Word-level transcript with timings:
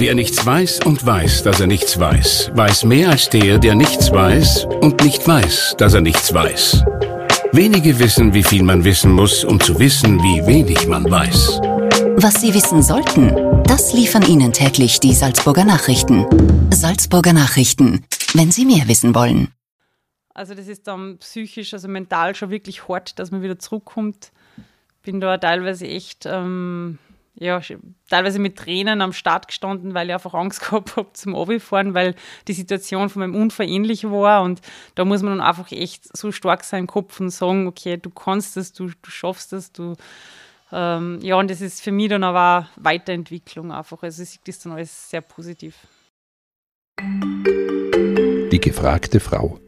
Wer 0.00 0.14
nichts 0.14 0.46
weiß 0.46 0.80
und 0.86 1.04
weiß, 1.04 1.42
dass 1.42 1.60
er 1.60 1.66
nichts 1.66 2.00
weiß, 2.00 2.52
weiß 2.54 2.84
mehr 2.84 3.10
als 3.10 3.28
der, 3.28 3.58
der 3.58 3.74
nichts 3.74 4.10
weiß 4.10 4.64
und 4.80 5.04
nicht 5.04 5.28
weiß, 5.28 5.74
dass 5.76 5.92
er 5.92 6.00
nichts 6.00 6.32
weiß. 6.32 6.82
Wenige 7.52 7.98
wissen, 7.98 8.32
wie 8.32 8.42
viel 8.42 8.62
man 8.62 8.82
wissen 8.82 9.12
muss, 9.12 9.44
um 9.44 9.60
zu 9.60 9.78
wissen, 9.78 10.18
wie 10.20 10.46
wenig 10.46 10.86
man 10.86 11.04
weiß. 11.04 11.60
Was 12.16 12.40
Sie 12.40 12.54
wissen 12.54 12.82
sollten, 12.82 13.62
das 13.64 13.92
liefern 13.92 14.22
Ihnen 14.22 14.54
täglich 14.54 15.00
die 15.00 15.12
Salzburger 15.12 15.66
Nachrichten. 15.66 16.24
Salzburger 16.72 17.34
Nachrichten, 17.34 18.06
wenn 18.32 18.50
Sie 18.50 18.64
mehr 18.64 18.88
wissen 18.88 19.14
wollen. 19.14 19.48
Also 20.32 20.54
das 20.54 20.66
ist 20.66 20.86
dann 20.86 21.18
psychisch, 21.18 21.74
also 21.74 21.88
mental 21.88 22.34
schon 22.34 22.48
wirklich 22.48 22.88
hart, 22.88 23.18
dass 23.18 23.30
man 23.30 23.42
wieder 23.42 23.58
zurückkommt. 23.58 24.32
Bin 25.02 25.20
da 25.20 25.36
teilweise 25.36 25.86
echt, 25.86 26.24
ähm, 26.24 26.98
ja, 27.34 27.60
teilweise 28.08 28.38
mit 28.38 28.56
Tränen 28.56 29.00
am 29.00 29.12
Start 29.12 29.48
gestanden, 29.48 29.94
weil 29.94 30.08
ich 30.08 30.14
einfach 30.14 30.34
Angst 30.34 30.60
gehabt 30.60 30.96
habe 30.96 31.12
zum 31.12 31.34
Abi-Fahren, 31.34 31.94
weil 31.94 32.14
die 32.48 32.52
Situation 32.52 33.08
von 33.08 33.20
meinem 33.20 33.34
Unfall 33.34 33.68
ähnlich 33.68 34.04
war 34.04 34.42
und 34.42 34.60
da 34.94 35.04
muss 35.04 35.22
man 35.22 35.38
dann 35.38 35.46
einfach 35.46 35.70
echt 35.72 36.16
so 36.16 36.32
stark 36.32 36.64
sein 36.64 36.80
im 36.80 36.86
Kopf 36.86 37.20
und 37.20 37.30
sagen, 37.30 37.66
okay, 37.66 37.96
du 37.96 38.10
kannst 38.10 38.56
es, 38.56 38.72
du, 38.72 38.86
du 38.86 39.10
schaffst 39.10 39.52
es, 39.52 39.72
du 39.72 39.94
ähm, 40.72 41.18
ja, 41.22 41.36
und 41.36 41.50
das 41.50 41.60
ist 41.60 41.80
für 41.80 41.92
mich 41.92 42.08
dann 42.08 42.22
aber 42.22 42.68
Weiterentwicklung 42.76 43.72
einfach. 43.72 44.02
Also 44.02 44.22
ich 44.22 44.30
sehe 44.30 44.40
das 44.46 44.60
dann 44.60 44.72
alles 44.72 45.10
sehr 45.10 45.20
positiv. 45.20 45.76
Die 48.52 48.60
gefragte 48.60 49.20
Frau. 49.20 49.58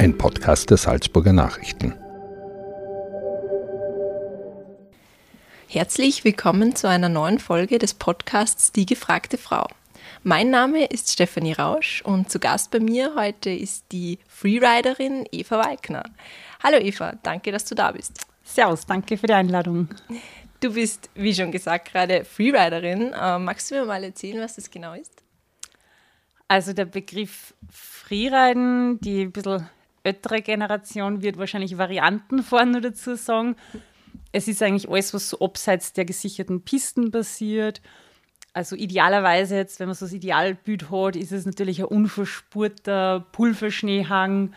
Ein 0.00 0.16
Podcast 0.16 0.70
der 0.70 0.76
Salzburger 0.76 1.32
Nachrichten. 1.32 1.94
Herzlich 5.70 6.24
willkommen 6.24 6.74
zu 6.74 6.88
einer 6.88 7.10
neuen 7.10 7.38
Folge 7.38 7.78
des 7.78 7.92
Podcasts 7.92 8.72
Die 8.72 8.86
gefragte 8.86 9.36
Frau. 9.36 9.66
Mein 10.22 10.48
Name 10.48 10.86
ist 10.86 11.12
Stefanie 11.12 11.52
Rausch 11.52 12.00
und 12.06 12.30
zu 12.30 12.38
Gast 12.38 12.70
bei 12.70 12.80
mir 12.80 13.14
heute 13.14 13.50
ist 13.50 13.84
die 13.92 14.18
Freeriderin 14.28 15.26
Eva 15.30 15.62
Walkner. 15.62 16.04
Hallo 16.62 16.78
Eva, 16.78 17.18
danke, 17.22 17.52
dass 17.52 17.66
du 17.66 17.74
da 17.74 17.92
bist. 17.92 18.18
Servus, 18.42 18.86
danke 18.86 19.18
für 19.18 19.26
die 19.26 19.34
Einladung. 19.34 19.90
Du 20.60 20.72
bist, 20.72 21.10
wie 21.14 21.34
schon 21.34 21.52
gesagt, 21.52 21.92
gerade 21.92 22.24
Freeriderin. 22.24 23.14
Ähm, 23.14 23.44
magst 23.44 23.70
du 23.70 23.74
mir 23.74 23.84
mal 23.84 24.02
erzählen, 24.02 24.40
was 24.40 24.56
das 24.56 24.70
genau 24.70 24.94
ist? 24.94 25.22
Also 26.48 26.72
der 26.72 26.86
Begriff 26.86 27.52
Freeriden, 27.70 29.00
die 29.00 29.24
ein 29.24 29.32
bisschen 29.32 29.68
ältere 30.02 30.40
Generation 30.40 31.20
wird 31.20 31.36
wahrscheinlich 31.36 31.76
Varianten 31.76 32.42
vorne 32.42 32.80
dazu 32.80 33.16
sagen. 33.16 33.54
Es 34.32 34.48
ist 34.48 34.62
eigentlich 34.62 34.88
alles, 34.88 35.14
was 35.14 35.30
so 35.30 35.40
abseits 35.40 35.92
der 35.92 36.04
gesicherten 36.04 36.62
Pisten 36.62 37.10
passiert. 37.10 37.80
Also 38.52 38.76
idealerweise 38.76 39.56
jetzt, 39.56 39.78
wenn 39.80 39.88
man 39.88 39.94
so 39.94 40.06
das 40.06 40.12
Idealbild 40.12 40.90
hat, 40.90 41.16
ist 41.16 41.32
es 41.32 41.46
natürlich 41.46 41.80
ein 41.80 41.86
unverspurter 41.86 43.24
Pulverschneehang, 43.32 44.52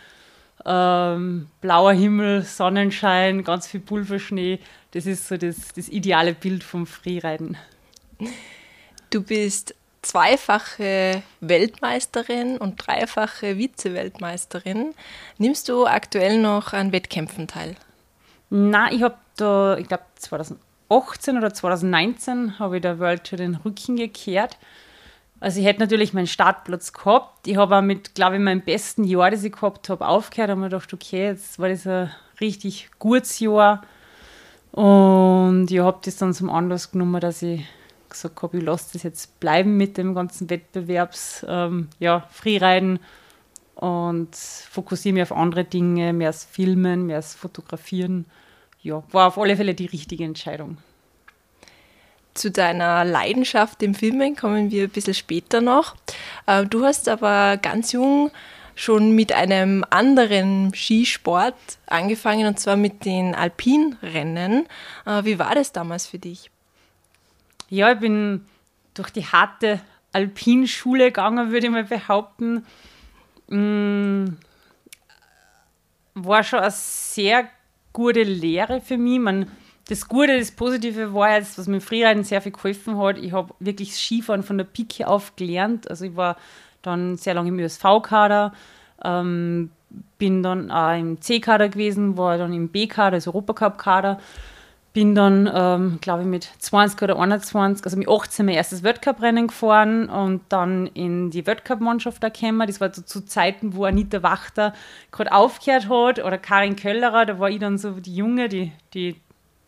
ähm, 0.66 1.47
blauer 1.61 1.94
Himmel, 1.94 2.44
Sonnenschein, 2.44 3.44
ganz 3.44 3.67
viel 3.67 3.80
Pulverschnee. 3.80 4.59
Das 4.92 5.05
ist 5.05 5.27
so 5.27 5.38
das, 5.38 5.73
das 5.75 5.89
ideale 5.89 6.33
Bild 6.33 6.64
vom 6.64 6.86
Freeriden. 6.86 7.58
Du 9.09 9.22
bist 9.22 9.75
zweifache 10.02 11.22
Weltmeisterin 11.42 12.58
und 12.58 12.75
dreifache 12.77 13.58
Vize-Weltmeisterin. 13.58 14.94
Nimmst 15.38 15.69
du 15.69 15.86
aktuell 15.86 16.39
noch 16.39 16.73
an 16.73 16.92
Wettkämpfen 16.92 17.47
teil? 17.47 17.75
Na, 18.49 18.92
ich 18.92 19.03
habe 19.03 19.16
da, 19.38 19.78
ich 19.78 19.88
glaube 19.88 20.04
2018 20.16 21.38
oder 21.38 21.54
2019 21.54 22.60
habe 22.60 22.78
ich 22.78 22.82
der 22.82 23.00
World 23.00 23.24
Tour 23.24 23.38
den 23.38 23.56
Rücken 23.56 23.96
gekehrt. 23.96 24.58
Also 25.40 25.60
ich 25.60 25.66
hätte 25.66 25.80
natürlich 25.80 26.14
meinen 26.14 26.28
Startplatz 26.28 26.94
gehabt. 26.94 27.48
Ich 27.48 27.58
habe 27.58 27.78
auch 27.78 27.82
mit, 27.82 28.14
glaube 28.14 28.36
ich, 28.36 28.42
meinem 28.42 28.62
besten 28.62 29.04
Jahr, 29.04 29.32
das 29.32 29.44
ich 29.44 29.52
gehabt 29.52 29.90
habe, 29.90 30.08
aufgehört 30.08 30.52
und 30.52 30.60
mir 30.60 30.70
gedacht, 30.70 30.94
okay, 30.94 31.26
jetzt 31.26 31.58
war 31.58 31.67
das 31.67 31.88
ein 31.88 32.11
richtig 32.39 32.92
gutes 33.00 33.39
Jahr. 33.39 33.82
Und 34.72 35.72
ich 35.72 35.80
habe 35.80 36.00
das 36.05 36.17
dann 36.17 36.34
zum 36.34 36.50
Anlass 36.50 36.92
genommen, 36.92 37.20
dass 37.20 37.42
ich 37.42 37.66
gesagt 38.08 38.42
habe, 38.42 38.58
ich 38.58 38.64
lasse 38.64 38.94
das 38.94 39.04
jetzt 39.04 39.39
bleiben 39.39 39.78
mit 39.78 39.98
dem 39.98 40.14
ganzen 40.14 40.50
Wettbewerbs, 40.50 41.45
ähm, 41.48 41.89
ja, 42.00 42.28
Freeriden 42.30 43.00
und 43.76 44.36
fokussiere 44.36 45.14
mich 45.14 45.23
auf 45.23 45.32
andere 45.32 45.64
Dinge, 45.64 46.14
mehr 46.14 46.28
als 46.28 46.45
Filmen, 46.45 47.08
mehr 47.08 47.16
als 47.17 47.34
Fotografieren. 47.34 48.26
Ja, 48.83 49.03
war 49.11 49.27
auf 49.27 49.37
alle 49.37 49.55
Fälle 49.55 49.75
die 49.75 49.86
richtige 49.86 50.23
Entscheidung. 50.23 50.77
Zu 52.33 52.49
deiner 52.49 53.03
Leidenschaft 53.03 53.83
im 53.83 53.93
Filmen 53.93 54.36
kommen 54.36 54.71
wir 54.71 54.83
ein 54.83 54.89
bisschen 54.89 55.14
später 55.14 55.61
noch. 55.61 55.95
Äh, 56.47 56.65
du 56.65 56.83
hast 56.86 57.09
aber 57.09 57.58
ganz 57.58 57.92
jung 57.92 58.31
schon 58.73 59.11
mit 59.11 59.33
einem 59.33 59.86
anderen 59.89 60.73
Skisport 60.73 61.55
angefangen 61.87 62.47
und 62.47 62.59
zwar 62.59 62.77
mit 62.77 63.05
den 63.05 63.36
Alpinrennen. 63.36 64.65
Äh, 65.05 65.25
wie 65.25 65.37
war 65.37 65.53
das 65.53 65.73
damals 65.73 66.08
für 66.08 66.19
dich? 66.19 66.49
Ja, 67.69 67.92
ich 67.92 67.99
bin 67.99 68.45
durch 68.93 69.11
die 69.11 69.25
harte 69.25 69.81
Alpinschule 70.13 71.05
gegangen, 71.05 71.52
würde 71.52 71.67
ich 71.67 71.71
mal 71.71 71.83
behaupten. 71.83 72.65
Mm, 73.48 74.37
war 76.13 76.43
schon 76.43 76.59
eine 76.59 76.71
sehr 76.71 77.49
gute 77.94 78.24
Lehre 78.24 78.82
für 78.82 78.98
mich. 78.98 79.20
Man 79.20 79.48
das 79.88 80.08
Gute, 80.08 80.38
das 80.38 80.52
Positive 80.52 81.14
war 81.14 81.36
jetzt, 81.36 81.58
was 81.58 81.68
mir 81.68 81.82
Freeriden 81.82 82.24
sehr 82.24 82.42
viel 82.42 82.52
geholfen 82.52 82.98
hat. 82.98 83.18
Ich 83.18 83.34
habe 83.34 83.54
wirklich 83.60 83.96
Skifahren 83.96 84.44
von 84.44 84.58
der 84.58 84.66
Pike 84.66 85.08
auf 85.08 85.36
gelernt. 85.36 85.90
Also 85.90 86.06
ich 86.06 86.16
war 86.16 86.38
dann 86.82 87.18
sehr 87.18 87.34
lange 87.34 87.50
im 87.50 87.60
ÖSV-Kader, 87.60 88.54
ähm, 89.04 89.72
bin 90.18 90.44
dann 90.44 90.72
auch 90.72 90.98
im 90.98 91.20
C-Kader 91.20 91.70
gewesen, 91.70 92.16
war 92.18 92.38
dann 92.38 92.54
im 92.54 92.70
B-Kader, 92.70 93.16
also 93.16 93.32
Europacup-Kader. 93.32 94.20
Bin 94.94 95.16
dann, 95.16 95.50
ähm, 95.54 96.00
glaube 96.02 96.24
ich, 96.24 96.28
mit 96.28 96.44
20 96.60 97.02
oder 97.02 97.18
21, 97.18 97.86
also 97.86 97.96
mit 97.98 98.10
18 98.10 98.46
mein 98.46 98.56
erstes 98.56 98.84
Weltcup-Rennen 98.84 99.48
gefahren 99.48 100.10
und 100.10 100.42
dann 100.50 100.88
in 100.88 101.32
die 101.32 101.48
Weltcup-Mannschaft 101.48 102.20
gekommen. 102.22 102.68
Das 102.68 102.82
war 102.82 102.94
so 102.94 103.02
zu 103.02 103.26
Zeiten, 103.26 103.74
wo 103.74 103.86
Anita 103.86 104.22
Wachter 104.22 104.74
gerade 105.12 105.32
aufgehört 105.32 105.88
hat 105.88 106.26
oder 106.26 106.38
Karin 106.38 106.76
Köllerer, 106.76 107.26
da 107.26 107.40
war 107.40 107.50
ich 107.50 107.60
dann 107.60 107.78
so 107.78 107.92
die 107.92 108.16
Junge, 108.16 108.50
die, 108.50 108.74
die 108.94 109.16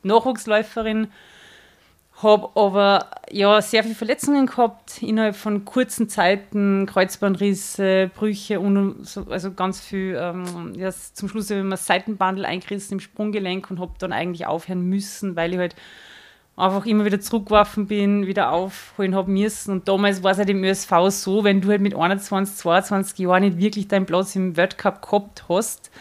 Nachwuchsläuferin, 0.04 1.08
habe 2.24 2.50
aber 2.56 3.12
ja 3.30 3.62
sehr 3.62 3.84
viele 3.84 3.96
Verletzungen 3.96 4.46
gehabt 4.46 5.02
innerhalb 5.04 5.36
von 5.36 5.66
kurzen 5.66 6.10
Zeiten, 6.10 6.86
Kreuzbandrisse, 6.86 8.10
Brüche 8.16 8.60
und 8.60 9.06
so, 9.06 9.26
also 9.30 9.52
ganz 9.52 9.80
viel. 9.82 10.18
Ähm, 10.20 10.74
ja, 10.76 10.90
zum 10.92 11.30
Schluss 11.30 11.50
habe 11.50 11.60
ich 11.60 11.66
mir 11.66 11.78
Seitenbandel 11.78 12.46
eingerissen 12.46 12.94
im 12.94 13.00
Sprunggelenk 13.00 13.70
und 13.70 13.80
habe 13.80 13.94
dann 14.00 14.14
eigentlich 14.14 14.48
aufhören 14.48 14.82
müssen, 14.82 15.36
weil 15.36 15.54
ich 15.54 15.60
halt 15.60 15.76
einfach 16.56 16.86
immer 16.86 17.06
wieder 17.06 17.20
zurückgeworfen 17.20 17.88
bin, 17.88 18.28
wieder 18.28 18.52
aufholen 18.52 19.16
habe 19.16 19.32
müssen. 19.32 19.72
Und 19.72 19.88
damals 19.88 20.24
war 20.24 20.32
es 20.32 20.38
halt 20.38 20.50
im 20.50 20.64
ÖSV 20.64 20.92
so, 21.10 21.44
wenn 21.44 21.62
du 21.62 21.70
halt 21.70 21.82
mit 21.82 21.96
21, 21.96 22.56
22 22.56 23.20
Jahren 23.20 23.44
nicht 23.44 23.58
wirklich 23.58 23.88
deinen 23.88 24.06
Platz 24.06 24.36
im 24.36 24.56
Weltcup 24.56 25.02
gehabt 25.02 25.46
hast, 25.50 25.92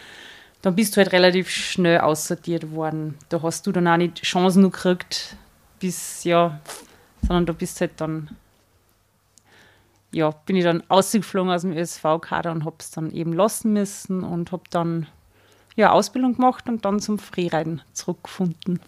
dann 0.60 0.76
bist 0.76 0.94
du 0.94 0.98
halt 0.98 1.12
relativ 1.12 1.50
schnell 1.50 1.98
aussortiert 1.98 2.70
worden. 2.72 3.18
Da 3.28 3.42
hast 3.42 3.66
du 3.66 3.72
dann 3.72 3.88
auch 3.88 3.96
nicht 3.96 4.22
Chancen 4.22 4.62
gekriegt, 4.62 5.36
bis, 5.82 6.24
ja, 6.24 6.60
sondern 7.22 7.44
du 7.44 7.54
bist 7.54 7.80
halt 7.80 7.92
dann, 7.96 8.30
ja, 10.12 10.30
bin 10.30 10.56
ich 10.56 10.64
dann 10.64 10.82
ausgeflogen 10.88 11.50
aus 11.50 11.62
dem 11.62 11.72
ÖSV-Kader 11.72 12.52
und 12.52 12.64
habe 12.64 12.76
es 12.78 12.90
dann 12.92 13.10
eben 13.10 13.32
lassen 13.32 13.72
müssen 13.72 14.22
und 14.22 14.52
habe 14.52 14.62
dann, 14.70 15.08
ja, 15.74 15.90
Ausbildung 15.90 16.36
gemacht 16.36 16.68
und 16.68 16.84
dann 16.84 17.00
zum 17.00 17.18
Freeriden 17.18 17.82
zurückgefunden 17.92 18.80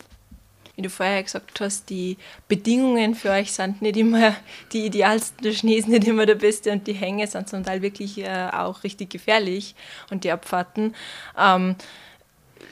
wie 0.76 0.82
du 0.82 0.90
vorher 0.90 1.22
gesagt 1.22 1.60
hast, 1.60 1.88
die 1.88 2.16
Bedingungen 2.48 3.14
für 3.14 3.30
euch 3.30 3.52
sind 3.52 3.80
nicht 3.80 3.96
immer 3.96 4.34
die 4.72 4.86
idealsten. 4.86 5.44
Der 5.44 5.52
Schnee 5.52 5.76
ist 5.76 5.86
nicht 5.86 6.04
immer 6.04 6.26
der 6.26 6.34
beste 6.34 6.72
und 6.72 6.86
die 6.88 6.94
Hänge 6.94 7.28
sind 7.28 7.48
zum 7.48 7.62
Teil 7.62 7.80
wirklich 7.80 8.18
äh, 8.18 8.48
auch 8.52 8.82
richtig 8.82 9.10
gefährlich 9.10 9.76
und 10.10 10.24
die 10.24 10.32
Abfahrten. 10.32 10.94
Ähm, 11.38 11.76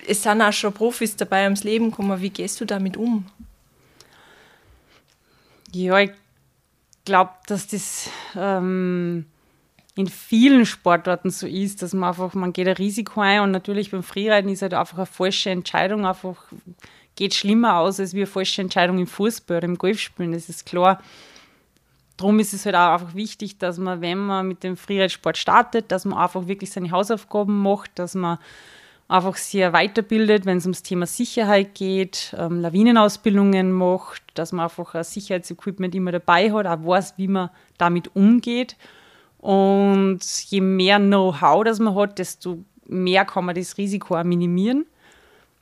es 0.04 0.24
sind 0.24 0.42
auch 0.42 0.52
schon 0.52 0.72
Profis 0.72 1.14
dabei 1.14 1.44
ums 1.44 1.62
Leben 1.62 1.90
gekommen. 1.90 2.20
Wie 2.20 2.30
gehst 2.30 2.60
du 2.60 2.64
damit 2.64 2.96
um? 2.96 3.26
Ja, 5.74 5.98
ich 5.98 6.10
glaube, 7.04 7.32
dass 7.46 7.66
das 7.66 8.10
ähm, 8.36 9.26
in 9.94 10.06
vielen 10.06 10.66
Sportarten 10.66 11.30
so 11.30 11.46
ist, 11.46 11.82
dass 11.82 11.92
man 11.92 12.10
einfach, 12.10 12.34
man 12.34 12.52
geht 12.52 12.68
ein 12.68 12.76
Risiko 12.76 13.20
ein 13.20 13.40
und 13.40 13.50
natürlich 13.50 13.90
beim 13.90 14.02
Freeriden 14.02 14.50
ist 14.50 14.62
halt 14.62 14.74
einfach 14.74 14.98
eine 14.98 15.06
falsche 15.06 15.50
Entscheidung, 15.50 16.06
einfach 16.06 16.44
geht 17.14 17.34
schlimmer 17.34 17.78
aus 17.78 18.00
als 18.00 18.14
wie 18.14 18.18
eine 18.18 18.26
falsche 18.26 18.62
Entscheidung 18.62 18.98
im 18.98 19.06
Fußball 19.06 19.58
oder 19.58 19.66
im 19.66 19.76
Golfspielen, 19.76 20.32
das 20.32 20.48
ist 20.48 20.64
klar. 20.64 21.02
Darum 22.16 22.38
ist 22.38 22.54
es 22.54 22.64
halt 22.66 22.76
auch 22.76 22.92
einfach 22.92 23.14
wichtig, 23.14 23.58
dass 23.58 23.78
man, 23.78 24.00
wenn 24.00 24.18
man 24.18 24.46
mit 24.46 24.62
dem 24.62 24.76
Freeridesport 24.76 25.36
startet, 25.36 25.90
dass 25.90 26.04
man 26.04 26.18
einfach 26.18 26.46
wirklich 26.46 26.70
seine 26.70 26.90
Hausaufgaben 26.90 27.62
macht, 27.62 27.98
dass 27.98 28.14
man 28.14 28.38
einfach 29.12 29.36
sehr 29.36 29.72
weiterbildet, 29.72 30.46
wenn 30.46 30.58
es 30.58 30.64
ums 30.64 30.82
Thema 30.82 31.06
Sicherheit 31.06 31.74
geht, 31.74 32.34
ähm, 32.38 32.60
Lawinenausbildungen 32.60 33.70
macht, 33.70 34.22
dass 34.34 34.52
man 34.52 34.64
einfach 34.64 34.94
ein 34.94 35.04
Sicherheitsequipment 35.04 35.94
immer 35.94 36.12
dabei 36.12 36.52
hat, 36.52 36.66
auch 36.66 36.86
weiß, 36.86 37.14
wie 37.18 37.28
man 37.28 37.50
damit 37.78 38.16
umgeht. 38.16 38.76
Und 39.38 40.20
je 40.48 40.60
mehr 40.60 40.98
Know-how 40.98 41.64
das 41.64 41.78
man 41.78 41.94
hat, 41.94 42.18
desto 42.18 42.64
mehr 42.86 43.24
kann 43.24 43.44
man 43.44 43.54
das 43.54 43.76
Risiko 43.76 44.16
auch 44.16 44.24
minimieren. 44.24 44.86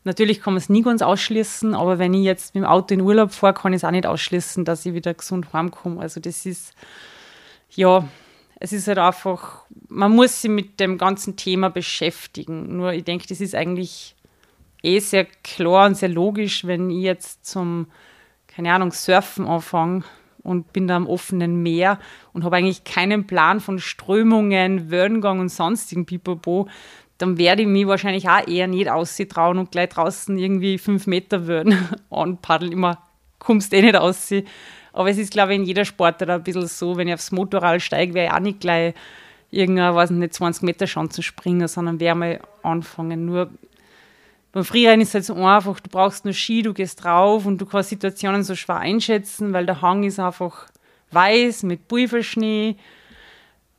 Natürlich 0.04 0.40
kann 0.40 0.54
man 0.54 0.58
es 0.58 0.68
nie 0.68 0.82
ganz 0.82 1.02
ausschließen, 1.02 1.74
aber 1.74 1.98
wenn 1.98 2.14
ich 2.14 2.24
jetzt 2.24 2.54
mit 2.54 2.64
dem 2.64 2.68
Auto 2.68 2.94
in 2.94 3.02
Urlaub 3.02 3.32
fahre, 3.32 3.54
kann 3.54 3.72
ich 3.72 3.78
es 3.78 3.84
auch 3.84 3.90
nicht 3.90 4.06
ausschließen, 4.06 4.64
dass 4.64 4.86
ich 4.86 4.94
wieder 4.94 5.12
gesund 5.12 5.52
heimkomme. 5.52 6.00
Also 6.00 6.20
das 6.20 6.46
ist, 6.46 6.72
ja, 7.70 8.08
es 8.60 8.72
ist 8.72 8.86
halt 8.86 8.98
einfach, 8.98 9.64
man 9.88 10.14
muss 10.14 10.42
sich 10.42 10.50
mit 10.50 10.78
dem 10.80 10.98
ganzen 10.98 11.36
Thema 11.36 11.70
beschäftigen. 11.70 12.76
Nur 12.76 12.92
ich 12.92 13.04
denke, 13.04 13.26
das 13.26 13.40
ist 13.40 13.54
eigentlich 13.54 14.14
eh 14.82 14.98
sehr 15.00 15.24
klar 15.42 15.86
und 15.86 15.96
sehr 15.96 16.10
logisch, 16.10 16.66
wenn 16.66 16.90
ich 16.90 17.02
jetzt 17.02 17.46
zum, 17.46 17.86
keine 18.46 18.72
Ahnung, 18.72 18.92
Surfen 18.92 19.46
anfange 19.46 20.04
und 20.42 20.74
bin 20.74 20.86
da 20.86 20.96
am 20.96 21.06
offenen 21.06 21.62
Meer 21.62 21.98
und 22.34 22.44
habe 22.44 22.56
eigentlich 22.56 22.84
keinen 22.84 23.26
Plan 23.26 23.60
von 23.60 23.78
Strömungen, 23.78 24.90
Wellengang 24.90 25.40
und 25.40 25.48
sonstigen 25.48 26.04
Pipapo, 26.04 26.68
dann 27.16 27.38
werde 27.38 27.62
ich 27.62 27.68
mich 27.68 27.86
wahrscheinlich 27.86 28.28
auch 28.28 28.46
eher 28.46 28.66
nicht 28.66 28.90
trauen 29.30 29.58
und 29.58 29.70
gleich 29.70 29.88
draußen 29.88 30.36
irgendwie 30.36 30.76
fünf 30.76 31.06
Meter 31.06 31.46
würden 31.46 31.76
anpaddeln. 32.10 32.72
Immer 32.72 32.98
kommst 33.38 33.72
eh 33.72 33.80
nicht 33.80 33.96
aus. 33.96 34.30
Aber 34.92 35.10
es 35.10 35.18
ist, 35.18 35.32
glaube 35.32 35.52
ich, 35.52 35.60
in 35.60 35.64
jeder 35.64 35.84
Sportart 35.84 36.30
ein 36.30 36.42
bisschen 36.42 36.66
so, 36.66 36.96
wenn 36.96 37.08
ich 37.08 37.14
aufs 37.14 37.32
Motorrad 37.32 37.80
steige, 37.82 38.14
werde 38.14 38.28
ich 38.28 38.34
auch 38.34 38.40
nicht 38.40 38.60
gleich 38.60 38.94
irgendeine, 39.50 39.94
weiß 39.94 40.10
nicht, 40.10 40.34
20 40.34 40.62
Meter 40.62 40.86
Chancen 40.86 41.22
springen, 41.22 41.66
sondern 41.68 42.00
werde 42.00 42.18
mal 42.18 42.40
anfangen. 42.62 43.26
Nur 43.26 43.50
beim 44.52 44.64
Freeriden 44.64 45.00
ist 45.00 45.08
es 45.08 45.14
halt 45.14 45.24
so 45.24 45.34
einfach, 45.34 45.78
du 45.80 45.90
brauchst 45.90 46.24
nur 46.24 46.34
Ski, 46.34 46.62
du 46.62 46.74
gehst 46.74 47.04
drauf 47.04 47.46
und 47.46 47.58
du 47.58 47.66
kannst 47.66 47.90
Situationen 47.90 48.42
so 48.42 48.54
schwer 48.56 48.78
einschätzen, 48.78 49.52
weil 49.52 49.66
der 49.66 49.80
Hang 49.80 50.02
ist 50.02 50.18
einfach 50.18 50.66
weiß 51.12 51.64
mit 51.64 51.88
Pulverschnee. 51.88 52.76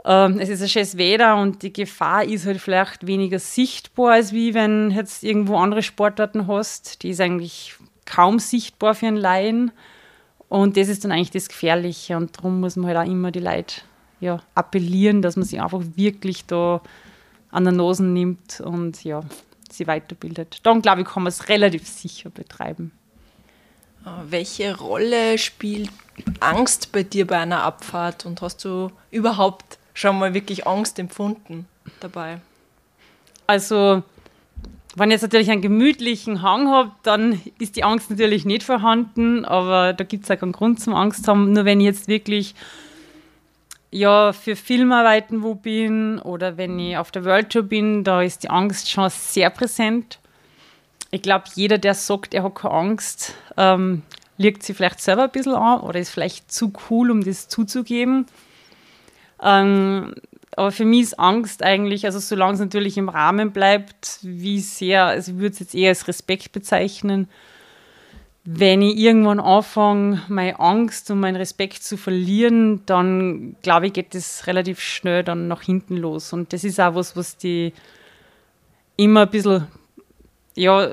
Ähm, 0.03 0.39
es 0.39 0.49
ist 0.49 0.61
ein 0.61 0.69
schönes 0.69 0.97
Wetter 0.97 1.35
und 1.37 1.61
die 1.61 1.73
Gefahr 1.73 2.23
ist 2.23 2.45
halt 2.45 2.59
vielleicht 2.59 3.05
weniger 3.05 3.39
sichtbar, 3.39 4.13
als 4.13 4.33
wie 4.33 4.53
wenn 4.53 4.91
jetzt 4.91 5.23
irgendwo 5.23 5.57
andere 5.57 5.83
Sportarten 5.83 6.47
hast. 6.47 7.03
Die 7.03 7.09
ist 7.09 7.21
eigentlich 7.21 7.75
kaum 8.05 8.39
sichtbar 8.39 8.95
für 8.95 9.07
einen 9.07 9.17
Laien. 9.17 9.71
Und 10.51 10.75
das 10.75 10.89
ist 10.89 11.05
dann 11.05 11.13
eigentlich 11.13 11.31
das 11.31 11.47
Gefährliche. 11.47 12.17
Und 12.17 12.37
darum 12.37 12.59
muss 12.59 12.75
man 12.75 12.87
halt 12.87 12.97
auch 12.97 13.09
immer 13.09 13.31
die 13.31 13.39
Leute 13.39 13.75
ja, 14.19 14.41
appellieren, 14.53 15.21
dass 15.21 15.37
man 15.37 15.45
sich 15.45 15.61
einfach 15.61 15.81
wirklich 15.95 16.45
da 16.45 16.81
an 17.51 17.63
der 17.63 17.71
Nase 17.71 18.03
nimmt 18.03 18.59
und 18.59 19.01
ja, 19.05 19.21
sie 19.71 19.87
weiterbildet. 19.87 20.59
Dann 20.63 20.81
glaube 20.81 21.01
ich, 21.01 21.07
kann 21.07 21.23
man 21.23 21.29
es 21.29 21.47
relativ 21.47 21.87
sicher 21.87 22.29
betreiben. 22.29 22.91
Äh, 24.05 24.09
welche 24.29 24.77
Rolle 24.77 25.37
spielt 25.37 25.89
Angst 26.41 26.91
bei 26.91 27.03
dir 27.03 27.25
bei 27.25 27.37
einer 27.37 27.63
Abfahrt 27.63 28.25
und 28.25 28.41
hast 28.41 28.65
du 28.65 28.91
überhaupt 29.09 29.77
schon 29.93 30.19
mal 30.19 30.33
wirklich 30.33 30.67
Angst 30.67 30.99
empfunden 30.99 31.65
dabei? 32.01 32.41
Also, 33.47 34.03
wenn 34.95 35.09
ich 35.09 35.15
jetzt 35.15 35.21
natürlich 35.21 35.49
einen 35.49 35.61
gemütlichen 35.61 36.41
Hang 36.41 36.67
habe, 36.67 36.91
dann 37.03 37.41
ist 37.59 37.75
die 37.75 37.83
Angst 37.83 38.09
natürlich 38.09 38.45
nicht 38.45 38.63
vorhanden, 38.63 39.45
aber 39.45 39.93
da 39.93 40.03
gibt 40.03 40.25
es 40.25 40.31
auch 40.31 40.39
keinen 40.39 40.51
Grund 40.51 40.81
zum 40.81 40.93
Angst 40.93 41.27
haben. 41.27 41.53
Nur 41.53 41.65
wenn 41.65 41.79
ich 41.79 41.85
jetzt 41.85 42.07
wirklich 42.07 42.55
ja, 43.91 44.31
für 44.33 44.55
Filmarbeiten 44.55 45.43
wo 45.43 45.55
bin 45.55 46.19
oder 46.19 46.57
wenn 46.57 46.79
ich 46.79 46.97
auf 46.97 47.11
der 47.11 47.25
World 47.25 47.49
Tour 47.49 47.63
bin, 47.63 48.03
da 48.03 48.21
ist 48.21 48.43
die 48.43 48.49
Angst 48.49 48.89
schon 48.89 49.09
sehr 49.09 49.49
präsent. 49.49 50.19
Ich 51.11 51.21
glaube, 51.21 51.45
jeder, 51.55 51.77
der 51.77 51.93
sagt, 51.93 52.33
er 52.33 52.43
hat 52.43 52.55
keine 52.55 52.73
Angst, 52.73 53.35
ähm, 53.57 54.01
liegt 54.37 54.63
sie 54.63 54.73
vielleicht 54.73 55.01
selber 55.01 55.23
ein 55.23 55.31
bisschen 55.31 55.55
an 55.55 55.81
oder 55.81 55.99
ist 55.99 56.09
vielleicht 56.09 56.51
zu 56.51 56.71
cool, 56.89 57.11
um 57.11 57.23
das 57.23 57.49
zuzugeben. 57.49 58.25
Ähm, 59.41 60.15
aber 60.57 60.71
für 60.71 60.85
mich 60.85 61.01
ist 61.01 61.19
Angst 61.19 61.63
eigentlich, 61.63 62.05
also 62.05 62.19
solange 62.19 62.53
es 62.53 62.59
natürlich 62.59 62.97
im 62.97 63.09
Rahmen 63.09 63.51
bleibt, 63.51 64.19
wie 64.21 64.59
sehr, 64.59 65.05
also 65.05 65.31
ich 65.31 65.37
würde 65.37 65.53
es 65.53 65.59
jetzt 65.59 65.75
eher 65.75 65.89
als 65.89 66.07
Respekt 66.07 66.51
bezeichnen, 66.51 67.29
wenn 68.43 68.81
ich 68.81 68.97
irgendwann 68.97 69.39
anfange, 69.39 70.23
meine 70.27 70.59
Angst 70.59 71.11
und 71.11 71.19
meinen 71.19 71.35
Respekt 71.35 71.83
zu 71.83 71.95
verlieren, 71.95 72.83
dann 72.87 73.55
glaube 73.61 73.87
ich, 73.87 73.93
geht 73.93 74.15
das 74.15 74.47
relativ 74.47 74.79
schnell 74.79 75.23
dann 75.23 75.47
nach 75.47 75.61
hinten 75.61 75.95
los. 75.95 76.33
Und 76.33 76.51
das 76.51 76.63
ist 76.63 76.79
auch 76.79 76.95
was, 76.95 77.15
was 77.15 77.37
die 77.37 77.71
immer 78.97 79.21
ein 79.21 79.29
bisschen 79.29 79.67
ja, 80.55 80.91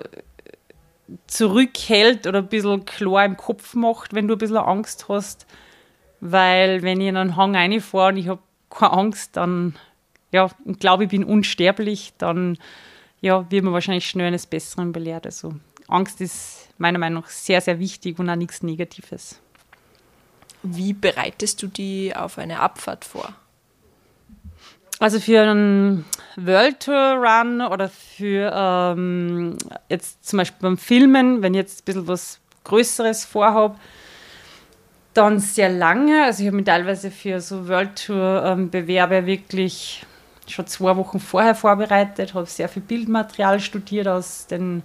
zurückhält 1.26 2.26
oder 2.26 2.40
ein 2.40 2.48
bisschen 2.48 2.84
klar 2.84 3.24
im 3.24 3.38
Kopf 3.38 3.74
macht, 3.74 4.14
wenn 4.14 4.28
du 4.28 4.34
ein 4.34 4.38
bisschen 4.38 4.58
Angst 4.58 5.06
hast. 5.08 5.46
Weil 6.20 6.82
wenn 6.82 7.00
ich 7.00 7.08
in 7.08 7.16
einen 7.16 7.36
Hang 7.36 7.56
reinfahre 7.56 8.08
und 8.08 8.18
ich 8.18 8.28
habe 8.28 8.40
keine 8.70 8.92
Angst, 8.92 9.36
dann 9.36 9.76
ja, 10.32 10.50
glaube 10.78 11.04
ich 11.04 11.10
bin 11.10 11.24
unsterblich, 11.24 12.12
dann 12.18 12.58
ja, 13.20 13.50
wird 13.50 13.64
man 13.64 13.72
wahrscheinlich 13.72 14.08
schnell 14.08 14.28
eines 14.28 14.46
Besseren 14.46 14.92
belehrt. 14.92 15.26
Also 15.26 15.54
Angst 15.88 16.20
ist 16.20 16.68
meiner 16.78 16.98
Meinung 16.98 17.22
nach 17.22 17.30
sehr, 17.30 17.60
sehr 17.60 17.78
wichtig 17.78 18.18
und 18.18 18.30
auch 18.30 18.36
nichts 18.36 18.62
Negatives. 18.62 19.40
Wie 20.62 20.92
bereitest 20.92 21.62
du 21.62 21.66
die 21.66 22.14
auf 22.14 22.38
eine 22.38 22.60
Abfahrt 22.60 23.04
vor? 23.04 23.34
Also 25.00 25.20
für 25.20 25.40
einen 25.40 26.04
World 26.36 26.80
Tour 26.80 26.94
Run 26.94 27.60
oder 27.60 27.88
für 27.88 28.50
ähm, 28.52 29.56
jetzt 29.88 30.24
zum 30.24 30.38
Beispiel 30.38 30.60
beim 30.60 30.78
Filmen, 30.78 31.40
wenn 31.40 31.54
ich 31.54 31.58
jetzt 31.58 31.82
ein 31.82 31.84
bisschen 31.84 32.08
was 32.08 32.40
Größeres 32.64 33.24
vorhabe, 33.24 33.76
dann 35.18 35.40
sehr 35.40 35.68
lange. 35.68 36.24
Also 36.24 36.42
ich 36.42 36.46
habe 36.46 36.56
mich 36.56 36.66
teilweise 36.66 37.10
für 37.10 37.40
so 37.40 37.68
World 37.68 38.06
Tour 38.06 38.42
ähm, 38.44 38.72
wirklich 38.72 40.06
schon 40.46 40.66
zwei 40.66 40.96
Wochen 40.96 41.20
vorher 41.20 41.54
vorbereitet, 41.54 42.34
habe 42.34 42.46
sehr 42.46 42.68
viel 42.68 42.82
Bildmaterial 42.82 43.60
studiert 43.60 44.08
aus 44.08 44.46
den 44.46 44.82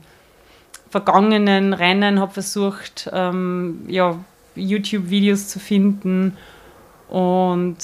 vergangenen 0.89 1.74
Rennen, 1.74 2.19
habe 2.19 2.33
versucht, 2.33 3.09
ähm, 3.13 3.85
ja, 3.88 4.19
YouTube-Videos 4.56 5.47
zu 5.47 5.59
finden 5.59 6.38
und 7.07 7.77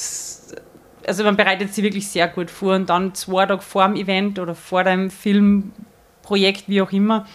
also 1.08 1.24
man 1.24 1.38
bereitet 1.38 1.74
sich 1.74 1.84
wirklich 1.84 2.08
sehr 2.08 2.28
gut 2.28 2.52
vor 2.52 2.76
und 2.76 2.90
dann 2.90 3.16
zwei 3.16 3.46
Tage 3.46 3.62
vor 3.62 3.88
dem 3.88 3.96
Event 3.96 4.38
oder 4.38 4.54
vor 4.54 4.84
dem 4.84 5.10
Filmprojekt, 5.10 6.68
wie 6.68 6.82
auch 6.82 6.92
immer, 6.92 7.26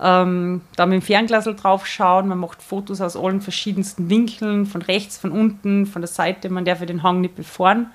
ähm, 0.00 0.60
da 0.76 0.86
mit 0.86 1.00
dem 1.00 1.02
Fernglasel 1.02 1.56
drauf 1.56 1.86
schauen. 1.86 2.28
Man 2.28 2.38
macht 2.38 2.62
Fotos 2.62 3.00
aus 3.00 3.16
allen 3.16 3.40
verschiedensten 3.40 4.08
Winkeln, 4.10 4.66
von 4.66 4.82
rechts, 4.82 5.18
von 5.18 5.32
unten, 5.32 5.86
von 5.86 6.02
der 6.02 6.08
Seite. 6.08 6.50
Man 6.50 6.64
darf 6.64 6.80
ja 6.80 6.86
den 6.86 7.02
Hang 7.02 7.20
nicht 7.20 7.34
befahren. 7.34 7.90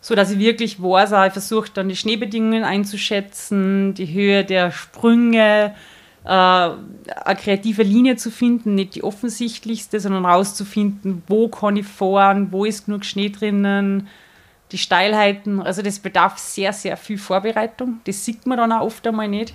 So 0.00 0.14
dass 0.14 0.30
ich 0.30 0.38
wirklich 0.38 0.82
weiß, 0.82 1.12
ich 1.26 1.32
versuche 1.32 1.70
dann 1.72 1.88
die 1.88 1.96
Schneebedingungen 1.96 2.64
einzuschätzen, 2.64 3.94
die 3.94 4.12
Höhe 4.12 4.44
der 4.44 4.70
Sprünge, 4.70 5.74
äh, 6.24 6.28
eine 6.28 7.36
kreative 7.38 7.82
Linie 7.82 8.16
zu 8.16 8.30
finden, 8.30 8.74
nicht 8.74 8.96
die 8.96 9.04
offensichtlichste, 9.04 10.00
sondern 10.00 10.26
rauszufinden, 10.26 11.22
wo 11.26 11.48
kann 11.48 11.76
ich 11.76 11.86
fahren, 11.86 12.48
wo 12.50 12.64
ist 12.64 12.86
genug 12.86 13.04
Schnee 13.04 13.30
drinnen, 13.30 14.08
die 14.72 14.78
Steilheiten. 14.78 15.62
Also 15.62 15.80
das 15.80 16.00
bedarf 16.00 16.38
sehr, 16.38 16.72
sehr 16.72 16.96
viel 16.96 17.18
Vorbereitung. 17.18 18.00
Das 18.04 18.24
sieht 18.24 18.46
man 18.46 18.58
dann 18.58 18.72
auch 18.72 18.82
oft 18.82 19.06
einmal 19.06 19.28
nicht. 19.28 19.54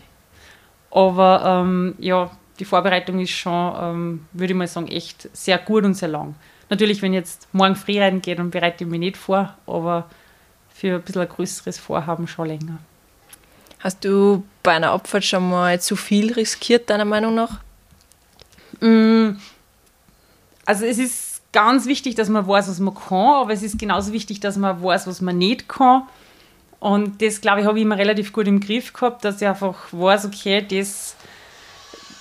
Aber 0.92 1.44
ähm, 1.46 1.96
ja, 2.00 2.32
die 2.60 2.66
Vorbereitung 2.66 3.20
ist 3.20 3.32
schon, 3.32 3.74
ähm, 3.80 4.26
würde 4.34 4.54
ich 4.54 4.58
mal 4.58 4.68
sagen, 4.68 4.88
echt 4.88 5.30
sehr 5.34 5.58
gut 5.58 5.84
und 5.84 5.94
sehr 5.94 6.10
lang. 6.10 6.36
Natürlich, 6.70 7.02
wenn 7.02 7.14
jetzt 7.14 7.48
morgen 7.52 7.76
Freeriden 7.76 8.22
geht, 8.22 8.40
dann 8.40 8.52
bereite 8.52 8.84
ich 8.84 8.90
mich 8.90 9.00
nicht 9.00 9.18
vor, 9.18 9.56
aber 9.66 10.10
für 10.74 10.96
ein 10.96 11.02
bisschen 11.02 11.22
ein 11.22 11.30
größeres 11.30 11.80
Vorhaben 11.80 12.28
schon 12.28 12.48
länger. 12.48 12.80
Hast 13.80 14.04
du 14.04 14.44
bei 14.62 14.74
einer 14.74 14.92
Abfahrt 14.92 15.24
schon 15.24 15.50
mal 15.50 15.80
zu 15.80 15.96
viel 15.96 16.34
riskiert, 16.34 16.90
deiner 16.90 17.06
Meinung 17.06 17.34
nach? 17.34 17.60
Mm, 18.82 19.32
also 20.66 20.86
es 20.86 20.98
ist 20.98 21.42
ganz 21.52 21.86
wichtig, 21.86 22.16
dass 22.16 22.30
man 22.30 22.48
weiß, 22.48 22.70
was 22.70 22.80
man 22.80 22.94
kann, 22.94 23.42
aber 23.42 23.54
es 23.54 23.64
ist 23.64 23.80
genauso 23.80 24.12
wichtig, 24.12 24.40
dass 24.40 24.58
man 24.58 24.84
weiß, 24.84 25.08
was 25.08 25.22
man 25.22 25.38
nicht 25.38 25.68
kann. 25.68 26.04
Und 26.80 27.22
das, 27.22 27.42
glaube 27.42 27.62
ich, 27.62 27.68
habe 27.68 27.78
ich 27.78 27.84
immer 27.84 27.98
relativ 27.98 28.32
gut 28.32 28.48
im 28.48 28.60
Griff 28.60 28.94
gehabt, 28.94 29.26
dass 29.26 29.42
ich 29.42 29.48
einfach 29.48 29.76
weiß, 29.92 30.26
okay, 30.26 30.66
das 30.66 31.16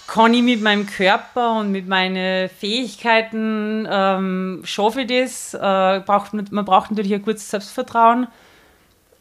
kann 0.08 0.32
ich 0.32 0.42
mit 0.42 0.62
meinem 0.62 0.86
Körper 0.86 1.60
und 1.60 1.70
mit 1.70 1.86
meinen 1.86 2.48
Fähigkeiten, 2.48 3.86
ähm, 3.90 4.62
schaffe 4.64 5.02
ich 5.02 5.06
das. 5.06 5.54
Äh, 5.54 6.00
braucht, 6.00 6.32
man 6.32 6.64
braucht 6.64 6.90
natürlich 6.90 7.14
ein 7.14 7.22
gutes 7.22 7.48
Selbstvertrauen. 7.50 8.26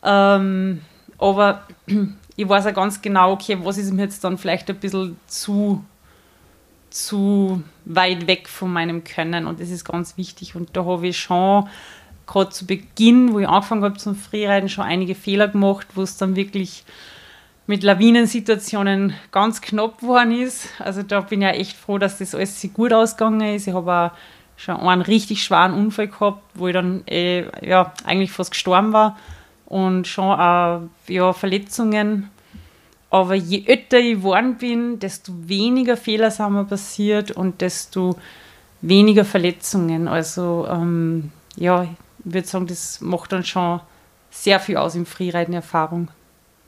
Ähm, 0.03 0.81
aber 1.17 1.63
ich 2.35 2.47
weiß 2.47 2.67
auch 2.67 2.73
ganz 2.73 3.01
genau, 3.01 3.33
okay, 3.33 3.57
was 3.61 3.77
ist 3.77 3.91
mir 3.91 4.03
jetzt 4.03 4.23
dann 4.23 4.37
vielleicht 4.37 4.69
ein 4.69 4.77
bisschen 4.77 5.17
zu, 5.27 5.83
zu 6.89 7.61
weit 7.83 8.25
weg 8.25 8.47
von 8.47 8.71
meinem 8.71 9.03
Können. 9.03 9.45
Und 9.45 9.59
das 9.59 9.69
ist 9.69 9.83
ganz 9.83 10.17
wichtig. 10.17 10.55
Und 10.55 10.69
da 10.75 10.85
habe 10.85 11.07
ich 11.07 11.19
schon 11.19 11.67
gerade 12.27 12.49
zu 12.49 12.67
Beginn, 12.67 13.33
wo 13.33 13.39
ich 13.39 13.47
angefangen 13.47 13.83
habe 13.83 13.97
zum 13.97 14.15
Freeriden, 14.15 14.69
schon 14.69 14.83
einige 14.83 15.15
Fehler 15.15 15.47
gemacht, 15.47 15.87
wo 15.95 16.01
es 16.03 16.17
dann 16.17 16.35
wirklich 16.35 16.83
mit 17.65 17.83
Lawinensituationen 17.83 19.13
ganz 19.31 19.61
knapp 19.61 19.99
geworden 19.99 20.31
ist. 20.31 20.69
Also 20.79 21.03
da 21.03 21.21
bin 21.21 21.41
ich 21.41 21.47
ja 21.47 21.53
echt 21.53 21.75
froh, 21.75 21.97
dass 21.97 22.17
das 22.17 22.35
alles 22.35 22.61
so 22.61 22.67
gut 22.69 22.93
ausgegangen 22.93 23.55
ist. 23.55 23.67
Ich 23.67 23.73
habe 23.73 23.91
auch 23.91 24.11
schon 24.55 24.77
einen 24.77 25.01
richtig 25.01 25.43
schweren 25.43 25.73
Unfall 25.73 26.07
gehabt, 26.07 26.41
wo 26.53 26.67
ich 26.67 26.73
dann 26.73 27.03
eh, 27.07 27.45
ja, 27.61 27.93
eigentlich 28.05 28.31
fast 28.31 28.51
gestorben 28.51 28.93
war 28.93 29.17
und 29.65 30.07
schon 30.07 30.39
auch 30.39 30.81
ja, 31.07 31.33
Verletzungen. 31.33 32.29
Aber 33.09 33.35
je 33.35 33.63
älter 33.65 33.99
ich 33.99 34.15
geworden 34.15 34.57
bin, 34.57 34.99
desto 34.99 35.31
weniger 35.47 35.95
Fehler 35.95 36.31
sind 36.31 36.53
mir 36.53 36.65
passiert 36.65 37.31
und 37.31 37.61
desto 37.61 38.17
weniger 38.81 39.25
Verletzungen. 39.25 40.07
Also 40.07 40.67
ähm, 40.69 41.31
ja, 41.55 41.85
würde 42.33 42.47
sagen, 42.47 42.67
das 42.67 43.01
macht 43.01 43.31
dann 43.31 43.43
schon 43.43 43.81
sehr 44.29 44.59
viel 44.59 44.77
aus 44.77 44.95
im 44.95 45.05
Freeriden-Erfahrung. 45.05 46.09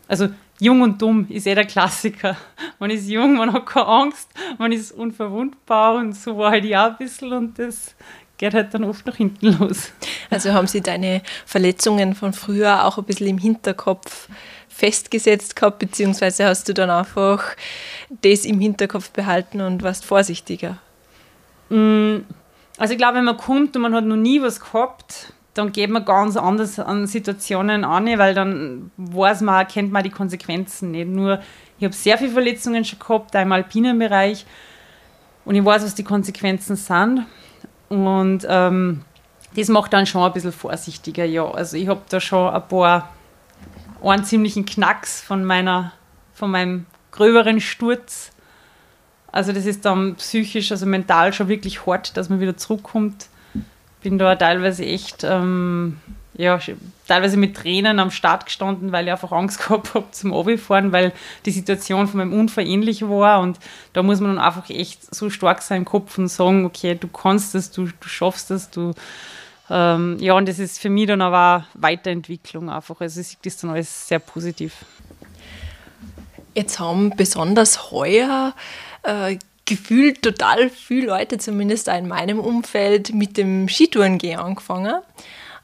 Also 0.07 0.29
jung 0.59 0.81
und 0.81 1.01
dumm 1.01 1.27
ist 1.29 1.47
eh 1.47 1.55
der 1.55 1.65
Klassiker. 1.65 2.35
Man 2.79 2.89
ist 2.89 3.07
jung, 3.07 3.37
man 3.37 3.53
hat 3.53 3.65
keine 3.65 3.87
Angst, 3.87 4.29
man 4.57 4.71
ist 4.71 4.91
unverwundbar 4.91 5.95
und 5.95 6.13
so 6.13 6.37
war 6.37 6.51
halt 6.51 6.65
ich 6.65 6.75
auch 6.75 6.91
ein 6.91 6.97
bisschen 6.97 7.33
und 7.33 7.59
das 7.59 7.95
geht 8.37 8.53
halt 8.53 8.73
dann 8.73 8.85
oft 8.85 9.05
nach 9.05 9.15
hinten 9.15 9.57
los. 9.59 9.91
Also 10.29 10.53
haben 10.53 10.67
Sie 10.67 10.81
deine 10.81 11.21
Verletzungen 11.45 12.15
von 12.15 12.33
früher 12.33 12.85
auch 12.85 12.97
ein 12.97 13.03
bisschen 13.03 13.27
im 13.27 13.37
Hinterkopf 13.37 14.29
festgesetzt 14.69 15.55
gehabt, 15.55 15.79
beziehungsweise 15.79 16.45
hast 16.45 16.69
du 16.69 16.73
dann 16.73 16.89
einfach 16.89 17.43
das 18.21 18.45
im 18.45 18.59
Hinterkopf 18.61 19.11
behalten 19.11 19.59
und 19.59 19.83
warst 19.83 20.05
vorsichtiger? 20.05 20.77
Mm, 21.69 22.19
also 22.77 22.93
ich 22.93 22.97
glaube, 22.97 23.17
wenn 23.17 23.25
man 23.25 23.37
kommt 23.37 23.75
und 23.75 23.81
man 23.81 23.93
hat 23.93 24.05
noch 24.05 24.15
nie 24.15 24.41
was 24.41 24.61
gehabt, 24.61 25.33
dann 25.59 25.73
geht 25.73 25.89
man 25.89 26.05
ganz 26.05 26.37
anders 26.37 26.79
an 26.79 27.05
Situationen 27.05 27.83
an, 27.83 28.05
weil 28.17 28.33
dann 28.33 28.91
weiß 28.95 29.41
man, 29.41 29.67
kennt 29.67 29.91
man 29.91 30.03
die 30.03 30.09
Konsequenzen 30.09 30.91
nicht. 30.91 31.09
Nur, 31.09 31.41
ich 31.77 31.83
habe 31.83 31.93
sehr 31.93 32.17
viele 32.17 32.31
Verletzungen 32.31 32.85
schon 32.85 32.99
gehabt, 32.99 33.35
auch 33.35 33.41
im 33.41 33.51
alpinen 33.51 33.99
Bereich. 33.99 34.45
Und 35.43 35.55
ich 35.55 35.65
weiß, 35.65 35.83
was 35.83 35.95
die 35.95 36.03
Konsequenzen 36.03 36.77
sind. 36.77 37.25
Und 37.89 38.47
ähm, 38.47 39.01
das 39.55 39.67
macht 39.67 39.91
dann 39.91 40.05
schon 40.05 40.23
ein 40.23 40.31
bisschen 40.31 40.53
vorsichtiger, 40.53 41.25
ja. 41.25 41.49
Also 41.51 41.75
ich 41.75 41.89
habe 41.89 42.01
da 42.07 42.21
schon 42.21 42.53
ein 42.53 42.67
paar, 42.67 43.09
einen 44.01 44.23
ziemlichen 44.23 44.65
Knacks 44.65 45.19
von 45.19 45.43
meiner, 45.43 45.91
von 46.33 46.51
meinem 46.51 46.85
gröberen 47.11 47.59
Sturz. 47.59 48.31
Also 49.31 49.51
das 49.51 49.65
ist 49.65 49.83
dann 49.83 50.15
psychisch, 50.15 50.71
also 50.71 50.85
mental 50.85 51.33
schon 51.33 51.49
wirklich 51.49 51.85
hart, 51.85 52.15
dass 52.15 52.29
man 52.29 52.39
wieder 52.39 52.55
zurückkommt 52.55 53.27
bin 54.01 54.17
da 54.17 54.35
teilweise 54.35 54.85
echt, 54.85 55.23
ähm, 55.23 55.97
ja, 56.35 56.59
teilweise 57.07 57.37
mit 57.37 57.57
Tränen 57.57 57.99
am 57.99 58.11
Start 58.11 58.45
gestanden, 58.45 58.91
weil 58.91 59.05
ich 59.05 59.11
einfach 59.11 59.31
Angst 59.31 59.59
gehabt 59.67 59.93
habe 59.93 60.11
zum 60.11 60.33
Abfahren, 60.33 60.91
weil 60.91 61.11
die 61.45 61.51
Situation 61.51 62.07
von 62.07 62.19
meinem 62.19 62.33
Unfall 62.33 62.65
ähnlich 62.65 63.07
war 63.07 63.41
und 63.41 63.59
da 63.93 64.03
muss 64.03 64.19
man 64.19 64.35
dann 64.35 64.45
einfach 64.45 64.69
echt 64.69 65.13
so 65.13 65.29
stark 65.29 65.61
sein 65.61 65.79
im 65.79 65.85
Kopf 65.85 66.17
und 66.17 66.27
sagen, 66.27 66.65
okay, 66.65 66.95
du 66.99 67.07
kannst 67.07 67.55
das, 67.55 67.71
du, 67.71 67.85
du 67.85 68.07
schaffst 68.07 68.51
das, 68.51 68.69
du 68.69 68.93
ähm, 69.69 70.17
ja, 70.19 70.33
und 70.33 70.49
das 70.49 70.59
ist 70.59 70.79
für 70.79 70.89
mich 70.89 71.07
dann 71.07 71.21
aber 71.21 71.67
Weiterentwicklung 71.75 72.69
einfach. 72.69 73.01
Also 73.01 73.21
ich 73.21 73.27
sehe 73.27 73.37
das 73.43 73.57
dann 73.57 73.69
alles 73.69 74.07
sehr 74.07 74.19
positiv. 74.19 74.73
Jetzt 76.55 76.79
haben 76.79 77.11
besonders 77.15 77.91
heuer 77.91 78.53
äh, 79.03 79.37
gefühlt 79.69 80.23
total 80.23 80.69
viele 80.69 81.07
Leute, 81.07 81.37
zumindest 81.37 81.87
in 81.87 82.07
meinem 82.07 82.39
Umfeld, 82.39 83.13
mit 83.13 83.37
dem 83.37 83.69
Skitourengehen 83.69 84.39
angefangen. 84.39 84.95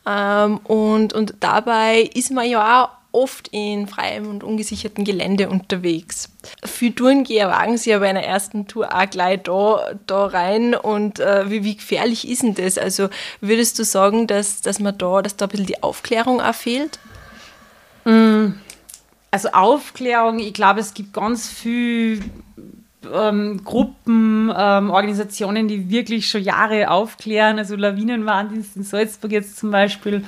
Ähm, 0.08 0.58
und, 0.60 1.14
und 1.14 1.34
dabei 1.40 2.02
ist 2.14 2.32
man 2.32 2.48
ja 2.48 2.84
auch 2.84 2.90
oft 3.12 3.48
in 3.48 3.88
freiem 3.88 4.28
und 4.28 4.44
ungesichertem 4.44 5.06
Gelände 5.06 5.50
unterwegs. 5.50 6.30
Für 6.64 6.94
Tourengeher 6.94 7.48
wagen 7.50 7.78
sie 7.78 7.92
ja 7.92 8.00
bei 8.00 8.10
einer 8.10 8.24
ersten 8.24 8.68
Tour 8.68 8.94
auch 8.94 9.10
gleich 9.10 9.42
da, 9.44 9.94
da 10.06 10.26
rein. 10.26 10.76
Und 10.76 11.20
äh, 11.20 11.50
wie, 11.50 11.64
wie 11.64 11.78
gefährlich 11.78 12.28
ist 12.28 12.44
denn 12.44 12.56
das? 12.56 12.78
Also 12.78 13.10
würdest 13.42 13.80
du 13.80 13.86
sagen, 13.86 14.28
dass, 14.28 14.62
dass 14.62 14.80
man 14.80 14.98
da, 14.98 15.22
dass 15.22 15.38
da 15.38 15.46
ein 15.46 15.50
bisschen 15.50 15.66
die 15.66 15.82
Aufklärung 15.82 16.42
auch 16.42 16.54
fehlt? 16.54 17.00
Mm, 18.04 18.52
also 19.32 19.50
Aufklärung, 19.54 20.40
ich 20.40 20.54
glaube, 20.54 20.82
es 20.82 20.94
gibt 20.94 21.14
ganz 21.14 21.50
viel 21.50 22.22
ähm, 23.14 23.64
Gruppen, 23.64 24.52
ähm, 24.56 24.90
Organisationen, 24.90 25.68
die 25.68 25.90
wirklich 25.90 26.30
schon 26.30 26.44
Jahre 26.44 26.90
aufklären. 26.90 27.60
Also 27.60 27.76
Lawinenwarndienst 27.76 28.76
in 28.76 28.84
Salzburg 28.84 29.32
jetzt 29.32 29.58
zum 29.58 29.72
Beispiel. 29.72 30.24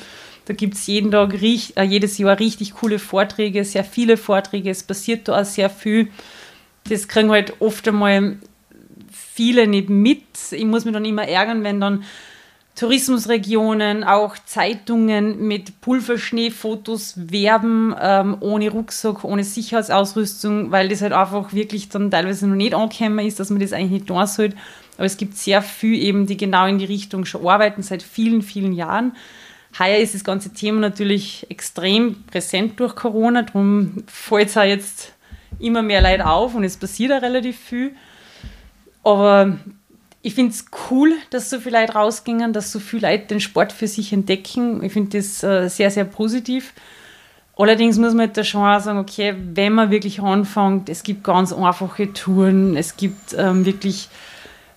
Da 0.46 0.54
gibt 0.54 0.76
es 0.76 0.88
jeden 0.88 1.12
Tag, 1.12 1.34
äh, 1.34 1.84
jedes 1.84 2.18
Jahr 2.18 2.40
richtig 2.40 2.74
coole 2.76 3.00
Vorträge, 3.00 3.66
sehr 3.66 3.84
viele 3.84 4.18
Vorträge. 4.18 4.70
Es 4.70 4.84
passiert 4.84 5.28
da 5.28 5.42
auch 5.42 5.46
sehr 5.46 5.70
viel. 5.70 6.08
Das 6.90 7.08
kriegen 7.08 7.32
halt 7.32 7.56
oft 7.60 7.88
einmal 7.88 8.38
viele 9.12 9.68
nicht 9.68 9.90
mit. 9.90 10.24
Ich 10.52 10.66
muss 10.66 10.86
mich 10.86 10.94
dann 10.94 11.06
immer 11.06 11.28
ärgern, 11.28 11.64
wenn 11.64 11.82
dann 11.82 12.04
Tourismusregionen, 12.78 14.04
auch 14.04 14.38
Zeitungen 14.46 15.48
mit 15.48 15.82
Pulverschneefotos 15.82 17.16
werben, 17.18 17.96
ähm, 18.00 18.38
ohne 18.40 18.70
Rucksack, 18.70 19.24
ohne 19.24 19.44
Sicherheitsausrüstung, 19.44 20.72
weil 20.72 20.88
das 20.88 21.02
halt 21.02 21.12
einfach 21.12 21.54
wirklich 21.54 21.90
dann 21.90 22.12
teilweise 22.12 22.46
noch 22.48 22.56
nicht 22.56 22.76
angekommen 22.76 23.26
ist, 23.26 23.40
dass 23.40 23.50
man 23.50 23.60
das 23.60 23.74
eigentlich 23.74 23.92
nicht 23.92 24.08
tun 24.08 24.28
sollte. 24.28 24.56
Aber 24.96 25.06
es 25.06 25.18
gibt 25.18 25.38
sehr 25.38 25.64
viel 25.64 26.00
eben, 26.00 26.28
die 26.28 26.38
genau 26.38 26.68
in 26.68 26.78
die 26.78 26.86
Richtung 26.86 27.26
schon 27.26 27.48
arbeiten, 27.48 27.82
seit 27.82 28.04
vielen, 28.04 28.44
vielen 28.44 28.74
Jahren. 28.74 29.16
Heuer 29.80 29.98
ist 29.98 30.14
das 30.14 30.24
ganze 30.24 30.54
Thema 30.54 30.80
natürlich 30.80 31.48
extrem 31.50 32.24
präsent 32.26 32.80
durch 32.80 32.96
Corona, 32.96 33.42
darum 33.42 34.04
fällt 34.06 34.50
es 34.50 34.58
auch 34.58 34.64
jetzt 34.64 35.14
immer 35.58 35.82
mehr 35.82 36.02
Leid 36.02 36.22
auf 36.22 36.54
und 36.54 36.64
es 36.64 36.78
passiert 36.78 37.12
auch 37.12 37.24
relativ 37.24 37.58
viel. 37.58 37.96
Aber 39.04 39.58
ich 40.22 40.34
finde 40.34 40.52
es 40.52 40.66
cool, 40.90 41.14
dass 41.30 41.50
so 41.50 41.60
viele 41.60 41.80
Leute 41.80 41.94
rausgingen, 41.94 42.54
dass 42.54 42.72
so 42.72 42.80
viele 42.80 43.10
Leute 43.10 43.28
den 43.28 43.40
Sport 43.40 43.72
für 43.72 43.88
sich 43.88 44.12
entdecken. 44.12 44.84
Ich 44.84 44.94
finde 44.94 45.18
das 45.18 45.44
äh, 45.44 45.70
sehr, 45.70 45.92
sehr 45.92 46.06
positiv. 46.06 46.74
Allerdings 47.56 47.98
muss 47.98 48.14
man 48.14 48.28
halt 48.28 48.38
da 48.38 48.44
schon 48.44 48.62
auch 48.62 48.80
sagen, 48.80 49.00
okay, 49.00 49.36
wenn 49.54 49.74
man 49.74 49.90
wirklich 49.90 50.22
anfängt, 50.22 50.90
es 50.90 51.02
gibt 51.02 51.24
ganz 51.24 51.52
einfache 51.52 52.14
Touren, 52.14 52.78
es 52.78 52.98
gibt 52.98 53.36
ähm, 53.36 53.66
wirklich, 53.66 54.10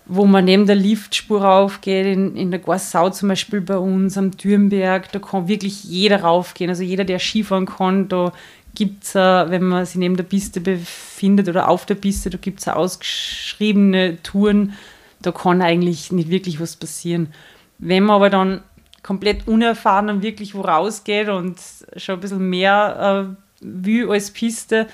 wo 0.06 0.24
man 0.24 0.46
neben 0.46 0.66
der 0.66 0.76
Liftspur 0.76 1.42
raufgeht, 1.42 2.06
in, 2.06 2.36
in 2.36 2.50
der 2.50 2.60
Gorsau 2.60 3.10
zum 3.10 3.28
Beispiel 3.28 3.60
bei 3.60 3.76
uns 3.76 4.16
am 4.16 4.30
Dürnberg, 4.30 5.12
da 5.12 5.18
kann 5.18 5.46
wirklich 5.46 5.84
jeder 5.84 6.22
raufgehen. 6.22 6.70
Also 6.70 6.82
jeder, 6.82 7.04
der 7.04 7.18
Skifahren 7.18 7.66
kann, 7.66 8.08
da 8.08 8.32
gibt 8.74 9.04
es, 9.04 9.14
äh, 9.14 9.50
wenn 9.50 9.64
man 9.64 9.84
sich 9.84 9.96
neben 9.96 10.16
der 10.16 10.24
Piste 10.24 10.60
befindet 10.60 11.48
oder 11.48 11.68
auf 11.68 11.84
der 11.84 11.96
Piste, 11.96 12.30
da 12.30 12.38
gibt 12.38 12.60
es 12.60 12.68
ausgeschriebene 12.68 14.22
Touren, 14.22 14.72
da 15.22 15.32
kann 15.32 15.62
eigentlich 15.62 16.12
nicht 16.12 16.30
wirklich 16.30 16.60
was 16.60 16.76
passieren. 16.76 17.32
Wenn 17.78 18.04
man 18.04 18.16
aber 18.16 18.30
dann 18.30 18.62
komplett 19.02 19.48
unerfahren 19.48 20.10
und 20.10 20.22
wirklich 20.22 20.54
wo 20.54 20.60
rausgeht 20.60 21.28
und 21.28 21.58
schon 21.96 22.16
ein 22.16 22.20
bisschen 22.20 22.50
mehr 22.50 23.34
äh, 23.60 23.64
will 23.64 24.10
als 24.10 24.30
Piste, 24.30 24.86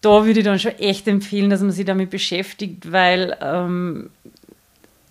da 0.00 0.26
würde 0.26 0.40
ich 0.40 0.44
dann 0.44 0.58
schon 0.58 0.72
echt 0.72 1.08
empfehlen, 1.08 1.48
dass 1.48 1.62
man 1.62 1.70
sich 1.70 1.86
damit 1.86 2.10
beschäftigt, 2.10 2.92
weil 2.92 3.36
ähm, 3.40 4.10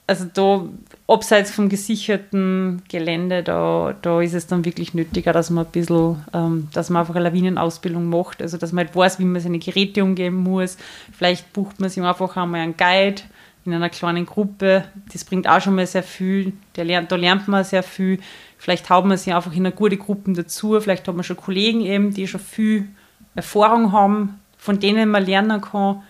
also 0.06 0.26
da 0.32 0.66
abseits 1.08 1.52
vom 1.52 1.70
gesicherten 1.70 2.84
Gelände, 2.90 3.42
da, 3.42 3.96
da 4.02 4.22
ist 4.22 4.34
es 4.34 4.48
dann 4.48 4.66
wirklich 4.66 4.94
nötiger, 4.94 5.34
dass 5.34 5.50
man 5.50 5.66
ein 5.66 5.72
bisschen, 5.72 6.24
ähm, 6.34 6.68
dass 6.74 6.90
man 6.90 7.02
einfach 7.02 7.16
eine 7.16 7.30
Lawinenausbildung 7.30 8.08
macht, 8.10 8.42
also 8.42 8.58
dass 8.58 8.74
man 8.74 8.86
halt 8.86 8.96
weiß, 8.96 9.20
wie 9.20 9.26
man 9.26 9.42
seine 9.42 9.60
Geräte 9.60 10.04
umgeben 10.04 10.38
muss. 10.38 10.78
Vielleicht 11.12 11.52
bucht 11.54 11.80
man 11.80 11.90
sich 11.90 12.04
einfach 12.04 12.36
einmal 12.38 12.62
einen 12.62 12.78
Guide, 12.78 13.22
in 13.66 13.74
einer 13.74 13.90
kleinen 13.90 14.26
Gruppe. 14.26 14.86
Das 15.12 15.24
bringt 15.24 15.48
auch 15.48 15.62
schon 15.62 15.76
mal 15.76 15.88
sehr 15.88 16.04
viel. 16.04 16.54
Der 16.76 16.86
lernt, 16.86 17.12
da 17.12 17.16
lernt 17.16 17.48
man 17.48 17.64
sehr 17.64 17.84
viel. 17.84 18.20
Vielleicht 18.58 18.90
haut 18.90 19.06
man 19.06 19.18
sich 19.18 19.34
einfach 19.34 19.54
in 19.54 19.66
eine 19.66 19.76
gute 19.76 19.98
Gruppe 19.98 20.34
dazu. 20.34 20.80
Vielleicht 20.80 21.08
hat 21.08 21.16
man 21.16 21.24
schon 21.24 21.38
Kollegen 21.38 21.82
eben, 21.82 22.14
die 22.14 22.28
schon 22.28 22.42
viel 22.42 22.88
Erfahrung 23.36 23.92
haben, 23.92 24.40
von 24.58 24.80
denen 24.80 25.10
man 25.10 25.26
lernen 25.26 25.62
kann. 25.62 26.04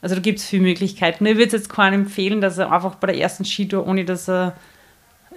Also 0.00 0.16
da 0.16 0.20
gibt 0.20 0.38
es 0.38 0.46
viele 0.46 0.62
Möglichkeiten. 0.62 1.26
Ich 1.26 1.36
würde 1.36 1.56
jetzt 1.56 1.68
keinen 1.68 2.02
empfehlen, 2.02 2.40
dass 2.40 2.58
er 2.58 2.72
einfach 2.72 2.96
bei 2.96 3.08
der 3.08 3.18
ersten 3.18 3.44
Skitour, 3.44 3.86
ohne 3.86 4.04
dass 4.04 4.28
er 4.28 4.56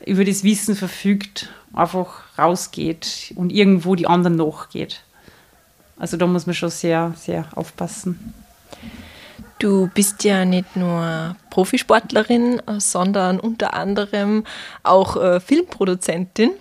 über 0.06 0.26
das 0.26 0.44
Wissen 0.44 0.76
verfügt, 0.76 1.50
einfach 1.74 2.24
rausgeht 2.38 3.34
und 3.36 3.52
irgendwo 3.52 3.96
die 3.96 4.08
anderen 4.08 4.36
nachgeht. 4.36 5.02
Also 5.98 6.18
da 6.18 6.28
muss 6.28 6.46
man 6.46 6.56
schon 6.56 6.70
sehr, 6.70 7.14
sehr 7.16 7.48
aufpassen. 7.56 8.34
Du 9.60 9.90
bist 9.94 10.24
ja 10.24 10.44
nicht 10.44 10.76
nur 10.76 11.36
Profisportlerin, 11.50 12.62
sondern 12.78 13.40
unter 13.40 13.74
anderem 13.74 14.44
auch 14.84 15.16
äh, 15.16 15.40
Filmproduzentin. 15.40 16.52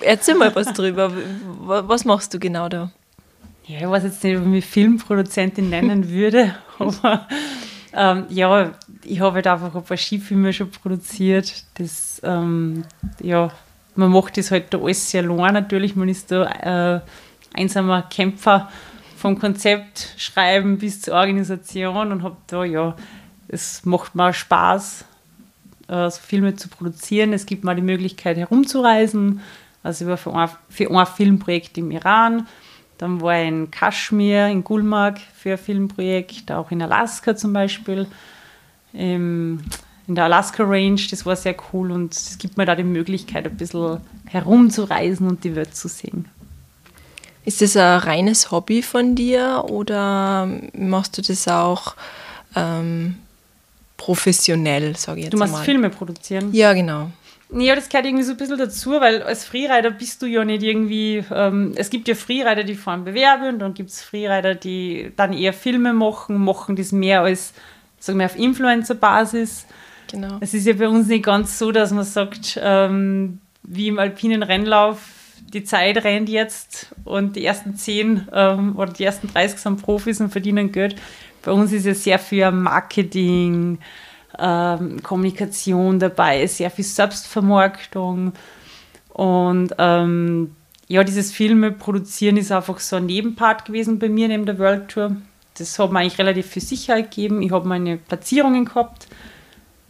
Erzähl 0.00 0.34
mal 0.34 0.54
was 0.54 0.72
drüber. 0.74 1.12
Was 1.60 2.04
machst 2.04 2.34
du 2.34 2.38
genau 2.38 2.68
da? 2.68 2.90
Ja, 3.66 3.78
ich 3.78 3.88
weiß 3.88 4.02
jetzt 4.04 4.24
nicht, 4.24 4.36
ob 4.36 4.42
ich 4.42 4.48
mich 4.48 4.66
Filmproduzentin 4.66 5.70
nennen 5.70 6.08
würde, 6.10 6.54
aber 6.78 7.26
ähm, 7.94 8.26
ja, 8.28 8.72
ich 9.04 9.20
habe 9.20 9.36
halt 9.36 9.46
einfach 9.46 9.74
ein 9.74 9.82
paar 9.82 9.96
Skifilme 9.96 10.52
schon 10.52 10.70
produziert. 10.70 11.64
Das, 11.74 12.20
ähm, 12.24 12.84
ja, 13.20 13.50
man 13.94 14.10
macht 14.10 14.36
das 14.36 14.50
halt 14.50 14.72
da 14.74 14.78
alles 14.78 15.10
sehr 15.10 15.22
lang 15.22 15.52
natürlich. 15.52 15.94
Man 15.96 16.08
ist 16.08 16.30
da 16.30 16.96
äh, 16.96 17.00
einsamer 17.54 18.02
Kämpfer 18.02 18.68
vom 19.22 19.38
Konzept 19.38 20.14
schreiben 20.16 20.78
bis 20.78 21.00
zur 21.00 21.14
Organisation 21.14 22.10
und 22.10 22.24
habe 22.24 22.36
da, 22.48 22.64
ja, 22.64 22.96
es 23.46 23.84
macht 23.84 24.16
mir 24.16 24.32
Spaß, 24.32 25.04
äh, 25.86 26.10
so 26.10 26.20
Filme 26.20 26.56
zu 26.56 26.68
produzieren. 26.68 27.32
Es 27.32 27.46
gibt 27.46 27.62
mal 27.62 27.76
die 27.76 27.82
Möglichkeit 27.82 28.36
herumzureisen. 28.36 29.40
Also 29.84 30.04
ich 30.04 30.10
war 30.10 30.16
für 30.16 30.34
ein, 30.34 30.48
für 30.68 30.90
ein 30.90 31.06
Filmprojekt 31.06 31.78
im 31.78 31.92
Iran, 31.92 32.48
dann 32.98 33.20
war 33.20 33.40
ich 33.40 33.48
in 33.48 33.70
Kaschmir, 33.70 34.48
in 34.48 34.64
Gulmarg 34.64 35.20
für 35.34 35.52
ein 35.52 35.58
Filmprojekt, 35.58 36.50
auch 36.50 36.72
in 36.72 36.82
Alaska 36.82 37.36
zum 37.36 37.52
Beispiel, 37.52 38.06
in 38.92 39.60
der 40.06 40.24
Alaska 40.24 40.62
Range, 40.64 41.00
das 41.10 41.24
war 41.26 41.34
sehr 41.34 41.56
cool 41.72 41.90
und 41.90 42.12
es 42.12 42.38
gibt 42.38 42.56
mir 42.56 42.66
da 42.66 42.76
die 42.76 42.84
Möglichkeit, 42.84 43.46
ein 43.46 43.56
bisschen 43.56 44.00
herumzureisen 44.26 45.26
und 45.26 45.42
die 45.42 45.56
Welt 45.56 45.74
zu 45.74 45.88
sehen. 45.88 46.28
Ist 47.44 47.60
das 47.60 47.76
ein 47.76 47.98
reines 47.98 48.50
Hobby 48.50 48.82
von 48.82 49.14
dir 49.14 49.64
oder 49.68 50.48
machst 50.74 51.18
du 51.18 51.22
das 51.22 51.48
auch 51.48 51.94
ähm, 52.54 53.16
professionell, 53.96 54.96
sage 54.96 55.20
ich 55.20 55.24
jetzt 55.24 55.34
Du 55.34 55.38
machst 55.38 55.52
mal? 55.52 55.64
Filme 55.64 55.90
produzieren? 55.90 56.52
Ja, 56.52 56.72
genau. 56.72 57.10
Ja, 57.54 57.74
das 57.74 57.88
gehört 57.88 58.06
irgendwie 58.06 58.24
so 58.24 58.32
ein 58.32 58.38
bisschen 58.38 58.58
dazu, 58.58 58.92
weil 58.92 59.22
als 59.22 59.44
Freerider 59.44 59.90
bist 59.90 60.22
du 60.22 60.26
ja 60.26 60.44
nicht 60.44 60.62
irgendwie. 60.62 61.22
Ähm, 61.30 61.72
es 61.76 61.90
gibt 61.90 62.08
ja 62.08 62.14
Freerider, 62.14 62.64
die 62.64 62.74
fahren 62.74 63.04
Bewerbe 63.04 63.48
und 63.48 63.58
dann 63.58 63.74
gibt 63.74 63.90
es 63.90 64.02
Freerider, 64.02 64.54
die 64.54 65.12
dann 65.16 65.32
eher 65.34 65.52
Filme 65.52 65.92
machen, 65.92 66.42
machen 66.42 66.76
das 66.76 66.92
mehr 66.92 67.20
als, 67.22 67.52
sagen 67.98 68.18
wir, 68.18 68.26
auf 68.26 68.36
Influencer-Basis. 68.36 69.66
Genau. 70.10 70.38
Es 70.40 70.54
ist 70.54 70.66
ja 70.66 70.72
bei 70.72 70.88
uns 70.88 71.08
nicht 71.08 71.24
ganz 71.24 71.58
so, 71.58 71.72
dass 71.72 71.90
man 71.90 72.04
sagt, 72.04 72.58
ähm, 72.62 73.40
wie 73.62 73.88
im 73.88 73.98
alpinen 73.98 74.42
Rennlauf, 74.42 74.98
die 75.52 75.64
Zeit 75.64 76.04
rennt 76.04 76.28
jetzt 76.28 76.94
und 77.04 77.36
die 77.36 77.44
ersten 77.44 77.76
10 77.76 78.28
ähm, 78.32 78.76
oder 78.76 78.92
die 78.92 79.04
ersten 79.04 79.28
30 79.28 79.58
sind 79.58 79.82
Profis 79.82 80.20
und 80.20 80.30
verdienen 80.30 80.72
Geld. 80.72 80.96
Bei 81.42 81.52
uns 81.52 81.72
ist 81.72 81.86
ja 81.86 81.94
sehr 81.94 82.18
viel 82.18 82.50
Marketing, 82.50 83.78
ähm, 84.38 85.02
Kommunikation 85.02 85.98
dabei, 85.98 86.46
sehr 86.46 86.70
viel 86.70 86.84
Selbstvermarktung. 86.84 88.32
Und 89.08 89.74
ähm, 89.78 90.56
ja, 90.88 91.04
dieses 91.04 91.32
Filme 91.32 91.72
produzieren 91.72 92.36
ist 92.36 92.52
einfach 92.52 92.78
so 92.78 92.96
ein 92.96 93.06
Nebenpart 93.06 93.64
gewesen 93.64 93.98
bei 93.98 94.08
mir 94.08 94.28
neben 94.28 94.46
der 94.46 94.58
World 94.58 94.88
Tour. 94.88 95.16
Das 95.58 95.78
hat 95.78 95.92
mir 95.92 96.00
eigentlich 96.00 96.18
relativ 96.18 96.46
viel 96.46 96.62
Sicherheit 96.62 97.10
gegeben. 97.10 97.42
Ich 97.42 97.52
habe 97.52 97.68
meine 97.68 97.98
Platzierungen 97.98 98.64
gehabt, 98.64 99.06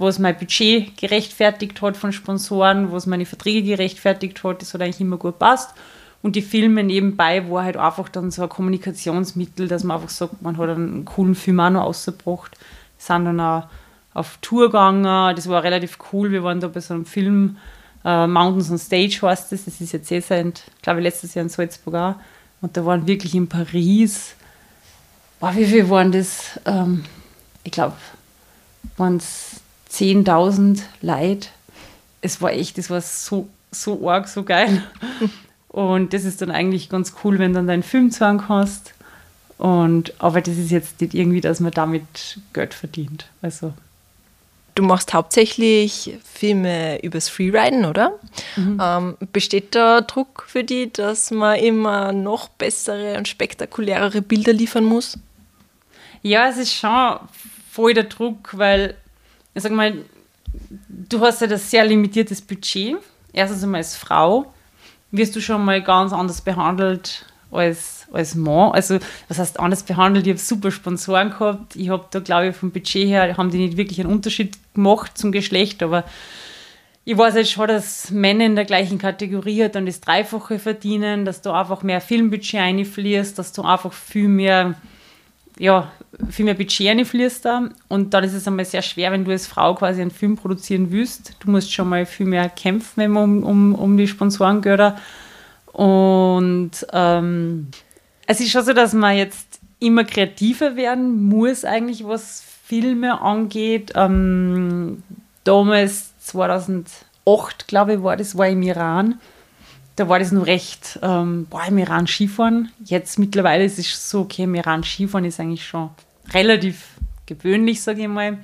wo 0.03 0.09
es 0.09 0.19
mein 0.19 0.37
Budget 0.37 0.97
gerechtfertigt 0.99 1.81
hat 1.81 1.97
von 1.97 2.13
Sponsoren, 2.13 2.91
wo 2.91 2.97
es 2.97 3.07
meine 3.07 3.25
Verträge 3.25 3.63
gerechtfertigt 3.63 4.43
hat. 4.43 4.61
Das 4.61 4.75
hat 4.75 4.83
eigentlich 4.83 5.01
immer 5.01 5.17
gut 5.17 5.39
passt. 5.39 5.75
Und 6.23 6.35
die 6.35 6.43
Filme 6.43 6.83
nebenbei 6.83 7.49
war 7.49 7.65
halt 7.65 7.77
einfach 7.77 8.09
dann 8.09 8.33
so 8.33 8.43
ein 8.43 8.49
Kommunikationsmittel, 8.49 9.69
dass 9.69 9.85
man 9.85 9.97
einfach 9.97 10.11
sagt, 10.11 10.43
man 10.43 10.59
hat 10.59 10.71
einen 10.71 11.05
coolen 11.05 11.37
Film 11.37 11.61
auch 11.61 11.71
noch 11.71 11.85
ausgebracht. 11.85 12.59
Sind 12.99 13.25
dann 13.27 13.41
auch 13.41 13.69
auf 14.13 14.39
Tour 14.43 14.67
gegangen. 14.67 15.05
Das 15.05 15.49
war 15.49 15.63
relativ 15.63 15.99
cool. 16.13 16.33
Wir 16.33 16.43
waren 16.43 16.59
da 16.59 16.67
bei 16.67 16.81
so 16.81 16.95
einem 16.95 17.07
Film, 17.07 17.57
äh, 18.05 18.27
Mountains 18.27 18.73
on 18.73 18.79
Stage 18.79 19.21
heißt 19.23 19.53
das. 19.53 19.65
Das 19.67 19.81
ist 19.81 19.93
jetzt 19.93 20.11
eh 20.11 20.19
seit, 20.19 20.65
glaube 20.83 20.99
ich, 20.99 21.05
letztes 21.05 21.35
Jahr 21.35 21.45
in 21.45 21.49
Salzburg 21.49 21.95
auch. 21.95 22.15
Und 22.61 22.77
da 22.77 22.85
waren 22.85 23.07
wirklich 23.07 23.37
in 23.37 23.49
Paris, 23.49 24.35
boah, 25.39 25.55
wie 25.55 25.65
viel 25.65 25.89
waren 25.89 26.11
das? 26.11 26.59
Ähm, 26.65 27.05
ich 27.63 27.71
glaube, 27.71 27.95
waren 28.97 29.17
es 29.17 29.62
10.000 29.93 30.81
Leute. 31.01 31.49
Es 32.21 32.41
war 32.41 32.53
echt, 32.53 32.79
das 32.79 32.91
war 32.91 33.01
so, 33.01 33.49
so 33.71 34.09
arg, 34.09 34.29
so 34.29 34.43
geil. 34.43 34.83
Und 35.69 36.13
das 36.13 36.25
ist 36.25 36.43
dann 36.43 36.51
eigentlich 36.51 36.89
ganz 36.89 37.15
cool, 37.25 37.39
wenn 37.39 37.53
du 37.53 37.59
dann 37.59 37.67
deinen 37.67 37.83
Film 37.83 38.11
zeigen 38.11 38.43
kannst. 38.47 38.95
Und, 39.59 40.13
aber 40.19 40.41
das 40.41 40.57
ist 40.57 40.71
jetzt 40.71 41.01
nicht 41.01 41.15
irgendwie, 41.15 41.41
dass 41.41 41.61
man 41.61 41.73
damit 41.73 42.41
Geld 42.53 42.75
verdient. 42.75 43.27
Also 43.41 43.73
Du 44.75 44.83
machst 44.83 45.13
hauptsächlich 45.13 46.17
Filme 46.25 47.03
übers 47.03 47.29
Freeriden, 47.29 47.85
oder? 47.85 48.19
Mhm. 48.57 48.81
Ähm, 48.83 49.17
besteht 49.33 49.75
da 49.75 50.01
Druck 50.01 50.45
für 50.47 50.65
die, 50.65 50.91
dass 50.91 51.31
man 51.31 51.59
immer 51.59 52.13
noch 52.13 52.49
bessere 52.49 53.19
und 53.19 53.29
spektakulärere 53.29 54.23
Bilder 54.23 54.55
liefern 54.55 54.85
muss? 54.85 55.19
Ja, 56.23 56.49
es 56.49 56.57
ist 56.57 56.73
schon 56.73 57.19
voll 57.71 57.93
der 57.93 58.05
Druck, 58.05 58.57
weil, 58.57 58.95
ich 59.55 59.63
sag 59.63 59.73
mal, 59.73 60.05
du 60.89 61.21
hast 61.21 61.41
ja 61.41 61.47
das 61.47 61.71
sehr 61.71 61.85
limitiertes 61.85 62.41
Budget. 62.41 62.97
Erstens 63.33 63.63
einmal 63.63 63.79
als 63.79 63.97
Frau 63.97 64.53
wirst 65.11 65.37
du 65.37 65.41
schon 65.41 65.65
mal 65.65 65.83
ganz 65.83 66.13
anders 66.13 66.41
behandelt 66.41 67.27
als, 67.51 68.07
als 68.13 68.35
Mann. 68.35 68.73
Also, 68.73 68.99
was 69.29 69.39
heißt 69.39 69.61
anders 69.61 69.83
behandelt? 69.83 70.27
Ich 70.27 70.33
habe 70.33 70.41
super 70.41 70.71
Sponsoren 70.71 71.31
gehabt. 71.31 71.77
Ich 71.77 71.91
habe 71.91 72.07
da, 72.11 72.21
glaube 72.21 72.49
ich, 72.49 72.57
vom 72.57 72.71
Budget 72.71 73.07
her, 73.07 73.37
haben 73.37 73.51
die 73.51 73.59
nicht 73.59 73.77
wirklich 73.77 74.01
einen 74.01 74.11
Unterschied 74.11 74.57
gemacht 74.75 75.17
zum 75.17 75.33
Geschlecht, 75.33 75.83
aber 75.83 76.05
ich 77.05 77.19
weiß 77.19 77.35
jetzt 77.35 77.51
schon, 77.51 77.67
dass 77.67 78.11
Männer 78.11 78.47
in 78.47 78.55
der 78.55 78.65
gleichen 78.65 78.99
Kategorie 78.99 79.69
dann 79.69 79.87
das 79.87 80.01
Dreifache 80.01 80.61
verdienen, 80.61 81.25
dass 81.25 81.43
du 81.43 81.51
einfach 81.51 81.83
mehr 81.83 82.01
Filmbudget 82.01 82.61
einfließt, 82.61 83.37
dass 83.39 83.53
du 83.53 83.63
einfach 83.63 83.93
viel 83.93 84.29
mehr, 84.29 84.75
ja, 85.59 85.93
viel 86.31 86.45
mehr 86.45 86.55
Budget 86.55 86.89
einfließt 86.89 87.45
da. 87.45 87.69
Und 87.89 88.15
dann 88.15 88.25
ist 88.25 88.35
es 88.35 88.47
einmal 88.47 88.65
sehr 88.65 88.83
schwer, 88.83 89.13
wenn 89.13 89.25
du 89.25 89.31
als 89.31 89.47
Frau 89.47 89.75
quasi 89.75 90.01
einen 90.01 90.11
Film 90.11 90.37
produzieren 90.37 90.91
willst. 90.91 91.35
Du 91.41 91.51
musst 91.51 91.73
schon 91.73 91.89
mal 91.89 92.07
viel 92.07 92.27
mehr 92.27 92.49
kämpfen 92.49 93.17
um, 93.17 93.43
um, 93.43 93.75
um 93.75 93.97
die 93.97 94.09
Sponsorengörder. 94.09 94.97
Und 95.73 96.71
ähm, 96.93 97.69
es 98.27 98.41
ist 98.41 98.51
schon 98.51 98.65
so, 98.65 98.73
dass 98.73 98.93
man 98.93 99.17
jetzt 99.17 99.61
immer 99.79 100.05
kreativer 100.05 100.77
werden 100.77 101.25
muss, 101.25 101.65
eigentlich, 101.65 102.07
was 102.07 102.45
Filme 102.65 103.21
angeht. 103.21 103.93
Ähm, 103.95 105.03
damals, 105.45 106.17
2008, 106.21 107.67
glaube 107.67 107.95
ich, 107.95 108.03
war 108.03 108.17
das, 108.17 108.39
war 108.39 108.49
im 108.49 108.63
Iran. 108.63 109.21
Da 110.03 110.09
war 110.09 110.19
das 110.19 110.33
noch 110.33 110.47
recht, 110.47 110.99
ähm, 111.01 111.47
boah, 111.49 111.63
im 111.69 111.79
Iran 111.79 112.09
Skifahren. 112.09 112.73
Jetzt 112.85 113.21
mittlerweile 113.21 113.63
ist 113.63 113.79
es 113.79 114.11
so, 114.11 114.23
okay, 114.23 114.43
im 114.43 114.57
Iran 114.57 114.83
Skifahren 114.83 115.25
ist 115.25 115.39
eigentlich 115.39 115.65
schon 115.65 115.91
relativ 116.35 116.89
gewöhnlich, 117.27 117.81
sage 117.83 118.03
ich 118.03 118.09
mal. 118.09 118.39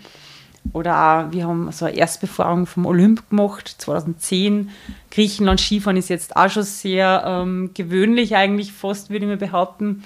Oder 0.73 0.95
auch, 1.27 1.33
wir 1.33 1.49
haben 1.49 1.73
so 1.73 1.87
eine 1.87 1.97
Erstbefahrung 1.97 2.67
vom 2.67 2.87
Olymp 2.87 3.29
gemacht, 3.29 3.75
2010. 3.77 4.71
Griechenland 5.11 5.61
Skifahren 5.61 5.97
ist 5.97 6.11
jetzt 6.11 6.37
auch 6.37 6.49
schon 6.49 6.63
sehr 6.63 7.25
ähm, 7.27 7.73
gewöhnlich, 7.75 8.37
eigentlich 8.37 8.73
fast, 8.73 9.11
würde 9.11 9.25
ich 9.25 9.31
mir 9.31 9.37
behaupten. 9.37 10.05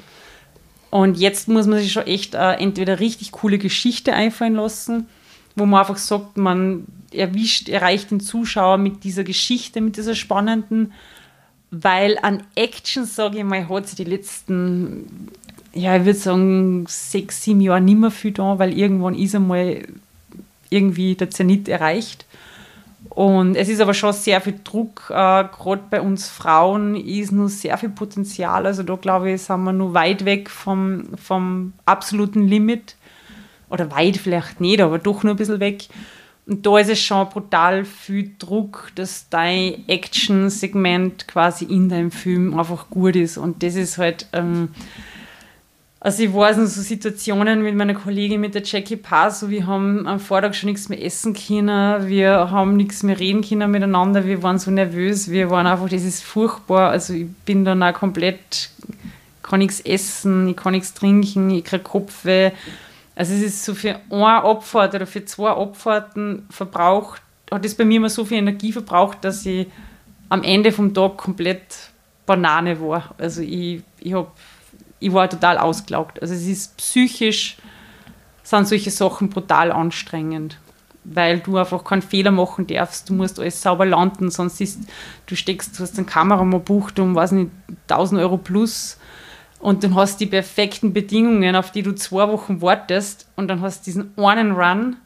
Und 0.89 1.19
jetzt 1.19 1.49
muss 1.49 1.67
man 1.67 1.81
sich 1.81 1.93
schon 1.93 2.07
echt 2.07 2.35
äh, 2.35 2.53
entweder 2.53 2.99
richtig 2.99 3.31
coole 3.31 3.59
Geschichte 3.59 4.15
einfallen 4.15 4.55
lassen, 4.55 5.07
wo 5.55 5.67
man 5.67 5.81
einfach 5.81 5.99
sagt, 5.99 6.39
man 6.39 6.87
erwischt, 7.13 7.69
erreicht 7.69 8.11
den 8.11 8.21
Zuschauer 8.21 8.79
mit 8.79 9.05
dieser 9.05 9.23
Geschichte, 9.23 9.83
mit 9.83 9.99
dieser 9.99 10.15
spannenden, 10.15 10.95
weil 11.73 12.19
an 12.21 12.43
Action, 12.55 13.07
sage 13.07 13.39
ich 13.39 13.45
mal, 13.45 13.67
hat 13.67 13.89
sich 13.89 13.97
die 13.97 14.05
letzten, 14.05 15.31
ja, 15.73 15.97
ich 15.97 16.05
würde 16.05 16.19
sagen, 16.19 16.85
sechs, 16.87 17.43
sieben 17.43 17.63
Jahre 17.63 17.81
nicht 17.81 17.99
mehr 17.99 18.11
viel 18.11 18.33
da, 18.33 18.59
weil 18.59 18.77
irgendwann 18.77 19.15
ist 19.15 19.35
einmal 19.35 19.83
irgendwie 20.69 21.15
der 21.15 21.31
Zenit 21.31 21.69
erreicht. 21.69 22.27
Und 23.09 23.57
es 23.57 23.71
ist 23.71 23.81
aber 23.81 23.95
schon 23.95 24.13
sehr 24.13 24.43
viel 24.43 24.61
Druck, 24.63 25.07
äh, 25.09 25.45
gerade 25.45 25.83
bei 25.89 26.03
uns 26.03 26.29
Frauen 26.29 26.95
ist 26.95 27.33
nur 27.33 27.49
sehr 27.49 27.79
viel 27.79 27.89
Potenzial. 27.89 28.67
Also 28.67 28.83
da 28.83 28.95
glaube 28.97 29.33
ich, 29.33 29.43
sind 29.43 29.65
wir 29.65 29.73
nur 29.73 29.95
weit 29.95 30.27
weg 30.27 30.51
vom, 30.51 31.05
vom 31.17 31.73
absoluten 31.87 32.47
Limit. 32.47 32.97
Oder 33.71 33.91
weit 33.91 34.19
vielleicht 34.19 34.61
nicht, 34.61 34.83
aber 34.83 34.99
doch 34.99 35.23
nur 35.23 35.33
ein 35.33 35.39
bisschen 35.39 35.61
weg. 35.61 35.89
Und 36.47 36.67
da 36.67 36.79
ist 36.79 36.91
es 36.91 37.01
schon 37.01 37.29
brutal 37.29 37.85
viel 37.85 38.33
Druck, 38.39 38.91
dass 38.97 39.29
dein 39.29 39.89
Action-Segment 39.89 41.29
quasi 41.29 41.65
in 41.67 41.89
deinem 41.89 42.11
Film 42.11 42.59
einfach 42.59 42.91
gut 42.91 43.15
ist. 43.17 43.39
Und 43.39 43.63
das 43.63 43.77
ist 43.77 43.99
halt. 43.99 44.27
Ähm, 44.33 44.71
also 46.05 46.25
ich 46.25 46.35
weiß 46.35 46.57
noch 46.57 46.67
so 46.67 46.83
Situationen 46.83 47.63
mit 47.63 47.77
meiner 47.77 47.95
Kollegin, 47.95 48.41
mit 48.41 48.57
der 48.57 48.65
Jackie 48.65 48.97
Pass, 48.97 49.39
so 49.39 49.51
wir 49.51 49.69
haben 49.69 50.09
am 50.09 50.19
Vortag 50.19 50.53
schon 50.55 50.69
nichts 50.69 50.89
mehr 50.89 51.01
essen 51.01 51.33
können, 51.33 52.09
wir 52.09 52.51
haben 52.51 52.77
nichts 52.77 53.05
mehr 53.05 53.21
reden 53.21 53.41
können 53.43 53.71
miteinander, 53.71 54.27
wir 54.27 54.43
waren 54.43 54.59
so 54.59 54.73
nervös, 54.73 55.31
wir 55.31 55.49
waren 55.51 55.69
einfach, 55.69 55.89
das 55.89 56.03
ist 56.03 56.25
furchtbar, 56.25 56.91
also 56.91 57.15
ich 57.15 57.29
bin 57.47 57.65
dann 57.65 57.85
auch 57.85 57.93
komplett, 57.93 58.71
kann 59.45 59.61
nichts 59.61 59.79
essen, 59.79 60.49
ich 60.49 60.57
kann 60.57 60.73
nichts 60.73 60.93
trinken, 60.93 61.51
ich 61.51 61.63
kriege 61.63 61.85
Kopfweh. 61.85 62.51
Also 63.23 63.35
es 63.35 63.43
ist 63.43 63.65
so 63.65 63.77
für 63.77 64.01
eine 64.11 64.43
Abfahrt 64.43 64.97
oder 64.97 65.07
für 65.07 65.25
zwei 65.25 65.51
Abfahrten 65.51 66.45
verbraucht, 66.51 67.23
hat 67.53 67.65
es 67.65 67.77
bei 67.77 67.85
mir 67.85 67.99
immer 67.99 68.09
so 68.09 68.25
viel 68.25 68.39
Energie 68.39 68.73
verbraucht, 68.73 69.19
dass 69.25 69.47
ich 69.47 69.69
am 70.29 70.43
Ende 70.43 70.73
vom 70.73 70.93
Tag 70.93 71.19
komplett 71.19 71.93
Banane 72.27 72.81
war. 72.81 73.15
Also 73.19 73.43
ich, 73.43 73.85
ich 74.01 74.13
habe 74.13 74.27
ich 74.99 75.13
war 75.13 75.31
total 75.31 75.59
ausgelaugt. 75.59 76.21
Also 76.21 76.35
es 76.35 76.49
ist 76.49 76.77
psychisch, 76.79 77.59
sind 78.43 78.67
solche 78.67 78.91
Sachen 78.91 79.31
brutal 79.31 79.71
anstrengend, 79.71 80.59
weil 81.05 81.39
du 81.39 81.59
einfach 81.59 81.85
keinen 81.85 82.03
Fehler 82.03 82.33
machen 82.33 82.67
darfst. 82.67 83.09
Du 83.09 83.15
musst 83.15 83.39
alles 83.39 83.63
sauber 83.63 83.87
landen, 83.87 84.33
sonst 84.33 84.61
ist, 84.61 84.81
du 85.27 85.37
steckst, 85.37 85.79
du 85.79 85.85
hast 85.85 85.97
eine 85.97 86.09
Kamera 86.09 86.43
mal 86.43 86.59
bucht 86.59 86.99
um, 86.99 87.15
weiß 87.15 87.31
nicht, 87.31 87.53
1000 87.89 88.21
Euro 88.21 88.37
plus 88.37 88.99
und 89.63 89.85
dann 89.85 89.95
hast 89.95 90.21
du 90.21 90.25
die 90.25 90.31
perfekten 90.31 90.93
Bedingungen, 90.93 91.55
auf 91.55 91.71
die 91.71 91.85
du 91.85 91.95
zwei 91.95 92.27
Wochen 92.27 92.61
wartest. 92.61 93.29
Und 93.37 93.47
dann 93.47 93.61
hast 93.61 93.83
du 93.83 93.85
diesen 93.85 94.13
einen 94.19 94.51
Run, 94.51 94.97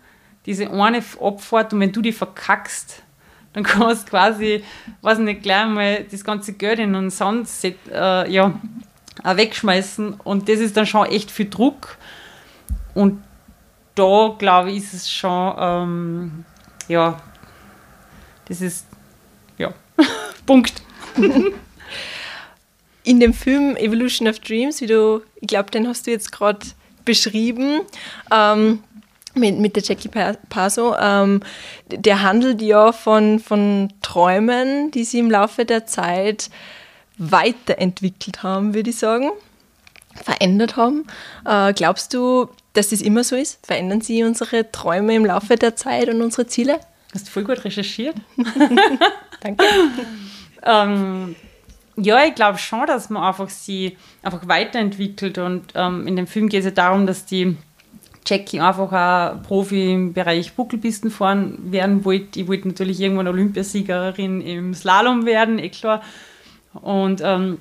diese 0.46 0.70
eine 0.70 1.02
Abfahrt. 1.20 1.74
Und 1.74 1.80
wenn 1.80 1.92
du 1.92 2.00
die 2.00 2.10
verkackst, 2.10 3.02
dann 3.52 3.64
kannst 3.64 4.06
du 4.06 4.10
quasi, 4.12 4.64
weiß 5.02 5.18
nicht, 5.18 5.42
gleich 5.42 5.66
mal 5.66 6.06
das 6.10 6.24
ganze 6.24 6.54
Geld 6.54 6.78
in 6.78 6.94
einen 6.94 7.10
Sand 7.10 7.50
äh, 7.64 8.32
ja, 8.32 8.58
wegschmeißen. 9.22 10.14
Und 10.24 10.48
das 10.48 10.60
ist 10.60 10.74
dann 10.74 10.86
schon 10.86 11.04
echt 11.04 11.30
viel 11.30 11.50
Druck. 11.50 11.98
Und 12.94 13.22
da 13.94 14.34
glaube 14.38 14.70
ich, 14.70 14.78
ist 14.78 14.94
es 14.94 15.12
schon, 15.12 15.54
ähm, 15.58 16.44
ja, 16.88 17.20
das 18.46 18.62
ist, 18.62 18.86
ja, 19.58 19.74
Punkt. 20.46 20.80
In 23.06 23.20
dem 23.20 23.32
Film 23.32 23.76
Evolution 23.76 24.26
of 24.26 24.40
Dreams, 24.40 24.80
wie 24.80 24.88
du, 24.88 25.22
ich 25.36 25.46
glaube, 25.46 25.70
den 25.70 25.86
hast 25.86 26.08
du 26.08 26.10
jetzt 26.10 26.32
gerade 26.32 26.58
beschrieben, 27.04 27.82
ähm, 28.32 28.82
mit, 29.34 29.60
mit 29.60 29.76
der 29.76 29.84
Jackie 29.84 30.10
Paso, 30.48 30.96
ähm, 31.00 31.40
der 31.88 32.22
handelt 32.22 32.60
ja 32.60 32.90
von, 32.90 33.38
von 33.38 33.92
Träumen, 34.02 34.90
die 34.90 35.04
sie 35.04 35.20
im 35.20 35.30
Laufe 35.30 35.64
der 35.64 35.86
Zeit 35.86 36.50
weiterentwickelt 37.16 38.42
haben, 38.42 38.74
würde 38.74 38.90
ich 38.90 38.98
sagen, 38.98 39.30
verändert 40.20 40.74
haben. 40.74 41.06
Äh, 41.44 41.74
glaubst 41.74 42.12
du, 42.12 42.48
dass 42.72 42.88
das 42.88 43.02
immer 43.02 43.22
so 43.22 43.36
ist? 43.36 43.64
Verändern 43.64 44.00
sie 44.00 44.24
unsere 44.24 44.72
Träume 44.72 45.14
im 45.14 45.24
Laufe 45.24 45.54
der 45.54 45.76
Zeit 45.76 46.08
und 46.08 46.22
unsere 46.22 46.48
Ziele? 46.48 46.80
Hast 47.14 47.28
du 47.28 47.30
voll 47.30 47.44
gut 47.44 47.64
recherchiert. 47.64 48.16
Danke. 49.40 49.64
ähm, 50.64 51.36
ja, 51.96 52.24
ich 52.24 52.34
glaube 52.34 52.58
schon, 52.58 52.86
dass 52.86 53.10
man 53.10 53.22
einfach 53.22 53.48
sie 53.48 53.96
einfach 54.22 54.46
weiterentwickelt 54.46 55.38
und 55.38 55.72
ähm, 55.74 56.06
in 56.06 56.16
dem 56.16 56.26
Film 56.26 56.48
geht 56.48 56.60
es 56.60 56.66
ja 56.66 56.70
darum, 56.70 57.06
dass 57.06 57.24
die 57.24 57.56
Jackie 58.26 58.60
einfach 58.60 58.92
ein 58.92 59.42
Profi 59.42 59.92
im 59.92 60.12
Bereich 60.12 60.54
Buckelpisten 60.54 61.10
fahren 61.10 61.72
werden 61.72 62.04
wollte. 62.04 62.40
Ich 62.40 62.48
wollte 62.48 62.68
natürlich 62.68 63.00
irgendwann 63.00 63.28
Olympiasiegerin 63.28 64.40
im 64.40 64.74
Slalom 64.74 65.26
werden, 65.26 65.58
eh 65.58 65.68
klar. 65.68 66.02
Und 66.74 67.22
ähm, 67.24 67.58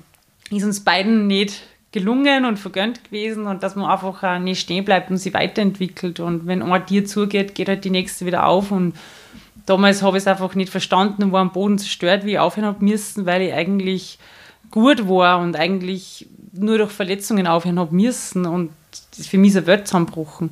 ist 0.50 0.64
uns 0.64 0.84
beiden 0.84 1.26
nicht 1.26 1.62
gelungen 1.92 2.44
und 2.44 2.58
vergönnt 2.58 3.04
gewesen 3.04 3.46
und 3.46 3.62
dass 3.62 3.76
man 3.76 3.90
einfach 3.90 4.38
nicht 4.38 4.60
stehen 4.60 4.84
bleibt 4.84 5.10
und 5.10 5.16
sich 5.16 5.32
weiterentwickelt. 5.32 6.20
Und 6.20 6.46
wenn 6.46 6.62
ein 6.62 6.86
Tier 6.86 7.06
zugeht, 7.06 7.54
geht 7.54 7.68
halt 7.68 7.84
die 7.84 7.90
nächste 7.90 8.26
wieder 8.26 8.46
auf. 8.46 8.70
Und 8.70 8.94
damals 9.66 10.02
habe 10.02 10.16
ich 10.16 10.22
es 10.22 10.28
einfach 10.28 10.54
nicht 10.54 10.70
verstanden 10.70 11.24
und 11.24 11.32
war 11.32 11.40
am 11.40 11.52
Boden 11.52 11.78
zerstört, 11.78 12.24
wie 12.24 12.32
ich 12.32 12.38
aufhören 12.38 12.66
habe 12.66 12.84
müssen, 12.84 13.26
weil 13.26 13.42
ich 13.42 13.52
eigentlich 13.52 14.18
gut 14.70 15.08
war 15.08 15.40
und 15.40 15.56
eigentlich 15.56 16.28
nur 16.52 16.78
durch 16.78 16.92
Verletzungen 16.92 17.46
aufhören 17.46 17.78
habe 17.78 17.94
müssen. 17.94 18.46
Und 18.46 18.70
für 19.12 19.38
mich 19.38 19.50
ist 19.50 19.58
ein 19.58 19.66
Welt 19.66 19.86
zusammengebrochen. 19.86 20.50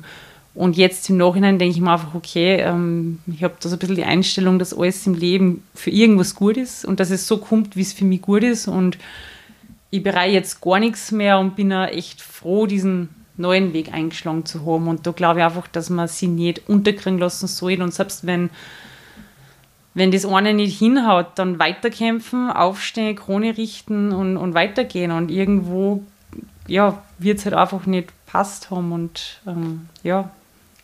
Und 0.53 0.77
jetzt 0.77 1.09
im 1.09 1.17
Nachhinein 1.17 1.59
denke 1.59 1.75
ich 1.75 1.81
mir 1.81 1.91
einfach, 1.91 2.15
okay, 2.15 2.61
ähm, 2.61 3.19
ich 3.27 3.43
habe 3.43 3.55
da 3.59 3.67
so 3.67 3.75
ein 3.75 3.79
bisschen 3.79 3.95
die 3.95 4.05
Einstellung, 4.05 4.57
dass 4.57 4.77
alles 4.77 5.05
im 5.05 5.13
Leben 5.13 5.63
für 5.73 5.89
irgendwas 5.89 6.33
gut 6.33 6.55
ist 6.55 6.85
und 6.85 7.01
dass 7.01 7.09
es 7.09 7.27
so 7.27 7.37
kommt, 7.37 7.75
wie 7.75 7.81
es 7.81 7.91
für 7.91 8.05
mich 8.05 8.21
gut 8.21 8.43
ist. 8.43 8.69
Und 8.69 8.97
ich 9.89 10.01
bereue 10.01 10.31
jetzt 10.31 10.61
gar 10.61 10.79
nichts 10.79 11.11
mehr 11.11 11.39
und 11.39 11.57
bin 11.57 11.71
echt 11.71 12.21
froh, 12.21 12.67
diesen 12.67 13.09
neuen 13.35 13.73
Weg 13.73 13.93
eingeschlagen 13.93 14.45
zu 14.45 14.65
haben. 14.65 14.87
Und 14.87 15.05
da 15.05 15.11
glaube 15.11 15.39
ich 15.39 15.45
einfach, 15.45 15.67
dass 15.67 15.89
man 15.89 16.07
sie 16.07 16.27
nicht 16.27 16.69
unterkriegen 16.69 17.19
lassen 17.19 17.47
soll. 17.47 17.81
Und 17.81 17.93
selbst 17.93 18.25
wenn, 18.25 18.49
wenn 19.95 20.11
das 20.11 20.25
eine 20.25 20.53
nicht 20.53 20.77
hinhaut, 20.77 21.27
dann 21.35 21.57
weiterkämpfen, 21.57 22.51
aufstehen, 22.51 23.15
Krone 23.15 23.57
richten 23.57 24.11
und, 24.11 24.35
und 24.35 24.53
weitergehen. 24.53 25.11
Und 25.11 25.31
irgendwo 25.31 26.03
ja, 26.67 27.01
wird 27.17 27.39
es 27.39 27.45
halt 27.45 27.55
einfach 27.55 27.85
nicht 27.85 28.09
passt 28.25 28.69
haben. 28.69 28.91
Und 28.91 29.39
ähm, 29.47 29.87
ja, 30.03 30.29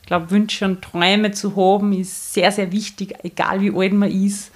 ich 0.02 0.08
glaube, 0.08 0.32
Wünsche 0.32 0.64
und 0.64 0.82
Träume 0.82 1.32
zu 1.32 1.58
haben, 1.58 1.92
ist 1.92 2.34
sehr, 2.34 2.54
sehr 2.54 2.72
wichtig, 2.72 3.16
egal 3.24 3.60
wie 3.60 3.76
alt 3.76 3.92
man 3.92 4.10
ist. 4.10 4.48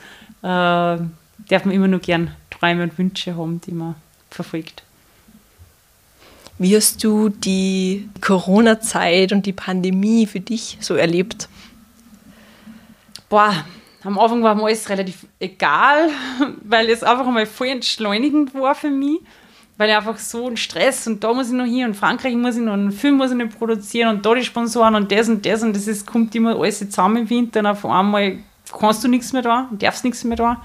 Äh, 0.41 0.45
darf 0.47 1.65
man 1.65 1.71
immer 1.71 1.89
nur 1.89 1.99
gern 1.99 2.31
Träume 2.49 2.83
und 2.83 2.97
Wünsche 2.97 3.35
haben, 3.35 3.59
die 3.59 3.73
man 3.73 3.95
verfolgt. 4.29 4.83
Wie 6.57 6.73
hast 6.77 7.03
du 7.03 7.27
die 7.27 8.07
Corona-Zeit 8.21 9.33
und 9.33 9.45
die 9.45 9.51
Pandemie 9.51 10.25
für 10.25 10.39
dich 10.39 10.77
so 10.79 10.95
erlebt? 10.95 11.49
Boah, 13.27 13.65
am 14.05 14.19
Anfang 14.19 14.43
war 14.43 14.55
mir 14.55 14.65
alles 14.65 14.87
relativ 14.87 15.25
egal, 15.39 16.09
weil 16.63 16.89
es 16.89 17.03
einfach 17.03 17.27
einmal 17.27 17.45
voll 17.45 17.67
entschleunigend 17.67 18.53
war 18.53 18.75
für 18.75 18.89
mich. 18.89 19.19
Weil 19.77 19.89
ich 19.89 19.95
einfach 19.95 20.17
so 20.17 20.47
ein 20.47 20.55
Stress 20.55 21.05
und 21.05 21.21
da 21.21 21.33
muss 21.33 21.47
ich 21.47 21.53
noch 21.53 21.65
hier 21.65 21.85
und 21.85 21.95
Frankreich 21.95 22.33
muss 22.35 22.55
ich 22.55 22.61
noch 22.61 22.73
einen 22.73 22.93
Film 22.93 23.17
muss 23.17 23.31
ich 23.31 23.37
noch 23.37 23.49
produzieren 23.49 24.15
und 24.15 24.25
da 24.25 24.33
die 24.33 24.45
Sponsoren 24.45 24.95
und 24.95 25.11
das 25.11 25.27
und 25.27 25.45
das 25.45 25.63
und 25.63 25.75
das 25.75 25.87
ist, 25.87 26.07
kommt 26.07 26.33
immer 26.33 26.57
alles 26.57 26.79
zusammen 26.79 27.17
im 27.17 27.29
Winter 27.29 27.59
und 27.59 27.65
auf 27.65 27.85
einmal 27.85 28.37
kannst 28.79 29.03
du 29.03 29.09
nichts 29.09 29.33
mehr 29.33 29.41
da, 29.41 29.67
darfst 29.73 30.05
nichts 30.05 30.23
mehr 30.23 30.37
da. 30.37 30.61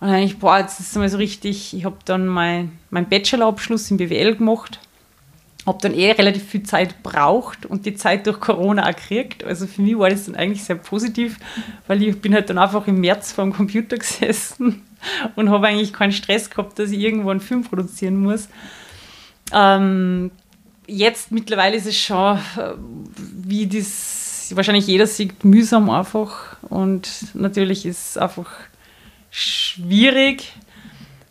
Und 0.00 0.08
dann 0.08 0.18
ich, 0.22 0.40
boah, 0.40 0.58
jetzt 0.58 0.80
ist 0.80 0.90
es 0.90 0.96
mal 0.96 1.08
so 1.08 1.16
richtig, 1.16 1.74
ich 1.74 1.84
habe 1.84 1.98
dann 2.06 2.26
mein, 2.26 2.78
meinen 2.90 3.08
Bachelorabschluss 3.08 3.88
in 3.92 3.98
BWL 3.98 4.34
gemacht, 4.34 4.80
habe 5.68 5.78
dann 5.82 5.94
eh 5.94 6.10
relativ 6.12 6.44
viel 6.44 6.62
Zeit 6.62 7.02
braucht 7.02 7.66
und 7.66 7.86
die 7.86 7.94
Zeit 7.94 8.26
durch 8.26 8.40
Corona 8.40 8.84
auch 8.84 8.96
gekriegt. 8.96 9.44
Also 9.44 9.66
für 9.66 9.82
mich 9.82 9.98
war 9.98 10.08
das 10.08 10.24
dann 10.24 10.34
eigentlich 10.34 10.64
sehr 10.64 10.76
positiv, 10.76 11.36
weil 11.86 12.02
ich 12.02 12.20
bin 12.20 12.34
halt 12.34 12.50
dann 12.50 12.58
einfach 12.58 12.86
im 12.86 13.00
März 13.00 13.32
vor 13.32 13.44
dem 13.44 13.52
Computer 13.52 13.96
gesessen 13.98 14.82
und 15.36 15.50
habe 15.50 15.68
eigentlich 15.68 15.92
keinen 15.92 16.12
Stress 16.12 16.50
gehabt, 16.50 16.78
dass 16.78 16.90
ich 16.90 16.98
irgendwo 16.98 17.30
einen 17.30 17.40
Film 17.40 17.62
produzieren 17.62 18.20
muss. 18.20 18.48
Ähm, 19.52 20.30
jetzt 20.86 21.30
mittlerweile 21.30 21.76
ist 21.76 21.86
es 21.86 21.96
schon, 21.96 22.38
äh, 22.56 22.72
wie 23.16 23.66
das 23.66 24.52
wahrscheinlich 24.54 24.86
jeder 24.86 25.06
sieht, 25.06 25.44
mühsam 25.44 25.90
einfach 25.90 26.56
und 26.62 27.08
natürlich 27.34 27.84
ist 27.84 28.10
es 28.10 28.16
einfach 28.16 28.50
schwierig. 29.30 30.52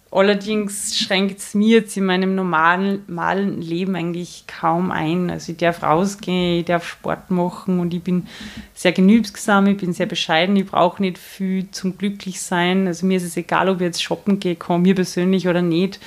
Allerdings 0.09 0.97
schränkt 0.97 1.39
es 1.39 1.53
mir 1.53 1.79
jetzt 1.79 1.97
in 1.97 2.05
meinem 2.05 2.33
normalen, 2.33 3.03
normalen 3.07 3.61
Leben 3.61 3.95
eigentlich 3.95 4.45
kaum 4.47 4.89
ein. 4.89 5.29
Also 5.29 5.51
ich 5.51 5.57
darf 5.57 5.83
rausgehen, 5.83 6.59
ich 6.59 6.65
darf 6.65 6.87
Sport 6.87 7.29
machen 7.29 7.81
und 7.81 7.93
ich 7.93 8.01
bin 8.01 8.25
sehr 8.73 8.93
genügsam, 8.93 9.67
ich 9.67 9.77
bin 9.77 9.91
sehr 9.91 10.05
bescheiden, 10.05 10.55
ich 10.55 10.65
brauche 10.65 11.01
nicht 11.01 11.17
viel 11.17 11.69
zum 11.71 11.97
Glücklichsein. 11.97 12.87
Also 12.87 13.05
mir 13.05 13.17
ist 13.17 13.23
es 13.23 13.35
egal, 13.35 13.67
ob 13.67 13.77
ich 13.77 13.85
jetzt 13.85 14.01
shoppen 14.01 14.39
gehe, 14.39 14.55
komme 14.55 14.83
mir 14.83 14.95
persönlich 14.95 15.49
oder 15.49 15.61
nicht. 15.61 15.99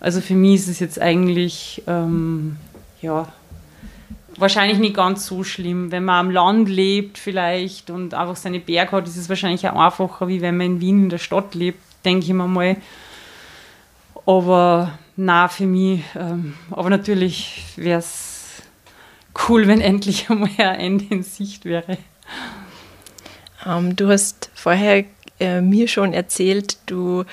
Also 0.00 0.20
für 0.20 0.34
mich 0.34 0.56
ist 0.56 0.68
es 0.68 0.80
jetzt 0.80 1.00
eigentlich, 1.00 1.82
ähm, 1.86 2.56
ja, 3.02 3.28
wahrscheinlich 4.36 4.78
nicht 4.78 4.96
ganz 4.96 5.26
so 5.26 5.44
schlimm. 5.44 5.92
Wenn 5.92 6.04
man 6.04 6.26
am 6.26 6.30
Land 6.32 6.68
lebt 6.68 7.18
vielleicht 7.18 7.88
und 7.88 8.14
einfach 8.14 8.36
seine 8.36 8.58
Berge 8.58 8.92
hat, 8.92 9.06
ist 9.06 9.16
es 9.16 9.28
wahrscheinlich 9.28 9.68
auch 9.68 9.80
einfacher, 9.80 10.26
wie 10.26 10.40
wenn 10.40 10.56
man 10.56 10.66
in 10.66 10.80
Wien 10.80 11.04
in 11.04 11.08
der 11.08 11.18
Stadt 11.18 11.54
lebt, 11.54 11.78
denke 12.04 12.26
ich 12.26 12.32
mir 12.32 12.48
mal. 12.48 12.76
Aber 14.26 14.98
na 15.16 15.48
für 15.48 15.66
mich. 15.66 16.02
Ähm, 16.14 16.54
aber 16.70 16.90
natürlich 16.90 17.62
wäre 17.76 17.98
es 17.98 18.62
cool, 19.48 19.66
wenn 19.66 19.80
endlich 19.80 20.30
einmal 20.30 20.50
ein 20.58 20.80
Ende 20.80 21.04
in 21.10 21.22
Sicht 21.22 21.64
wäre. 21.64 21.98
Ähm, 23.66 23.96
du 23.96 24.08
hast 24.08 24.50
vorher 24.54 25.04
äh, 25.40 25.60
mir 25.60 25.88
schon 25.88 26.12
erzählt, 26.12 26.78
du 26.86 27.24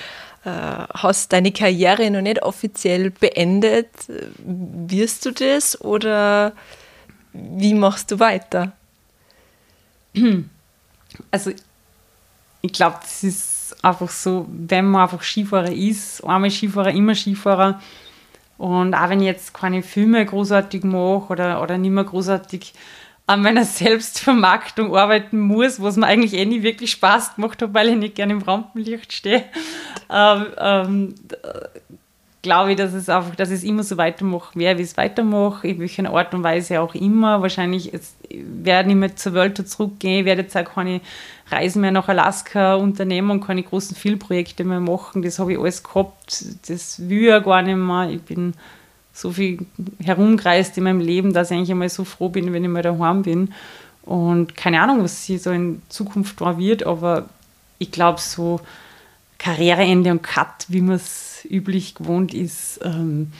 äh, 0.44 0.50
hast 0.50 1.34
deine 1.34 1.52
Karriere 1.52 2.10
noch 2.10 2.22
nicht 2.22 2.42
offiziell 2.42 3.12
beendet. 3.12 3.90
Wirst 4.38 5.26
du 5.26 5.32
das 5.32 5.80
oder 5.80 6.54
wie 7.34 7.74
machst 7.74 8.12
du 8.12 8.20
weiter? 8.20 8.74
Also, 11.30 11.52
ich 12.62 12.72
glaube, 12.72 13.00
das 13.02 13.22
ist 13.22 13.61
einfach 13.84 14.10
so, 14.10 14.46
wenn 14.50 14.86
man 14.86 15.04
einfach 15.04 15.22
Skifahrer 15.22 15.72
ist, 15.72 16.24
einmal 16.24 16.52
Skifahrer, 16.52 16.92
immer 16.92 17.16
Skifahrer. 17.16 17.80
Und 18.58 18.94
auch 18.94 19.10
wenn 19.10 19.20
ich 19.22 19.26
jetzt 19.26 19.54
keine 19.54 19.82
Filme 19.82 20.24
großartig 20.26 20.84
mache 20.84 21.32
oder, 21.32 21.62
oder 21.62 21.78
nicht 21.78 21.92
mehr 21.92 22.04
großartig 22.04 22.74
an 23.28 23.42
meiner 23.42 23.66
Selbstvermarktung 23.66 24.96
arbeiten 24.96 25.40
muss, 25.40 25.82
was 25.82 25.96
mir 25.96 26.06
eigentlich 26.06 26.34
eh 26.34 26.46
nie 26.46 26.64
wirklich 26.64 26.92
Spaß 26.92 27.36
gemacht 27.36 27.62
hat, 27.62 27.74
weil 27.74 27.90
ich 27.90 27.96
nicht 27.96 28.16
gerne 28.16 28.34
im 28.34 28.42
Rampenlicht 28.42 29.14
stehe, 29.14 29.46
ähm, 30.10 30.46
ähm, 30.58 31.16
glaube 32.42 32.72
ich, 32.72 32.78
dass 32.78 32.94
es 32.94 33.08
einfach, 33.08 33.36
dass 33.36 33.52
es 33.52 33.64
immer 33.64 33.84
so 33.84 33.98
weitermachen 33.98 34.60
werde, 34.60 34.80
wie 34.80 34.84
es 34.84 34.98
weitermache, 34.98 35.68
in 35.68 35.80
welcher 35.80 36.12
Art 36.12 36.34
und 36.34 36.44
Weise 36.44 36.82
auch 36.82 36.96
immer. 36.96 37.42
Wahrscheinlich 37.42 37.92
werde 38.30 38.90
ich 38.90 38.96
nicht 38.96 39.20
zur 39.20 39.34
Welt 39.34 39.58
zurückgehen, 39.68 40.20
ich 40.20 40.26
werde 40.26 40.42
jetzt 40.42 40.58
auch 40.58 40.66
keine 40.66 41.02
Reisen 41.52 41.82
mehr 41.82 41.92
nach 41.92 42.08
Alaska 42.08 42.76
unternehmen 42.76 43.32
und 43.32 43.46
keine 43.46 43.64
großen 43.64 43.96
Filmprojekte 43.96 44.64
mehr 44.64 44.80
machen. 44.80 45.22
Das 45.22 45.40
habe 45.40 45.54
ich 45.54 45.60
alles 45.60 45.84
gehabt, 45.84 46.46
das 46.68 47.10
will 47.10 47.36
ich 47.36 47.44
gar 47.44 47.62
nicht 47.62 47.76
mehr. 47.76 48.10
Ich 48.10 48.22
bin 48.22 48.54
so 49.14 49.32
viel 49.32 49.66
herumgereist 50.02 50.78
in 50.78 50.86
meinem 50.86 51.02
Leben, 51.02 51.34
dass 51.34 51.52
ich 51.52 51.58
eigentlich 51.58 51.72
einmal 51.72 51.90
so 51.90 52.06
froh 52.06 52.30
bin, 52.30 52.54
wenn 52.54 52.64
ich 52.64 52.70
mal 52.70 52.82
daheim 52.82 53.24
bin. 53.24 53.54
Und 54.04 54.56
keine 54.56 54.82
Ahnung, 54.82 55.04
was 55.04 55.26
sie 55.26 55.38
so 55.38 55.52
in 55.52 55.82
Zukunft 55.90 56.42
da 56.42 56.58
wird, 56.58 56.86
aber 56.86 57.30
ich 57.78 57.92
glaube, 57.92 58.20
so 58.20 58.60
Karriereende 59.38 60.12
und 60.12 60.24
Cut, 60.24 60.66
wie 60.68 60.82
man 60.82 60.96
es 60.96 61.46
üblich 61.50 61.96
gewohnt 61.96 62.34
ist, 62.34 62.80
ähm, 62.84 63.32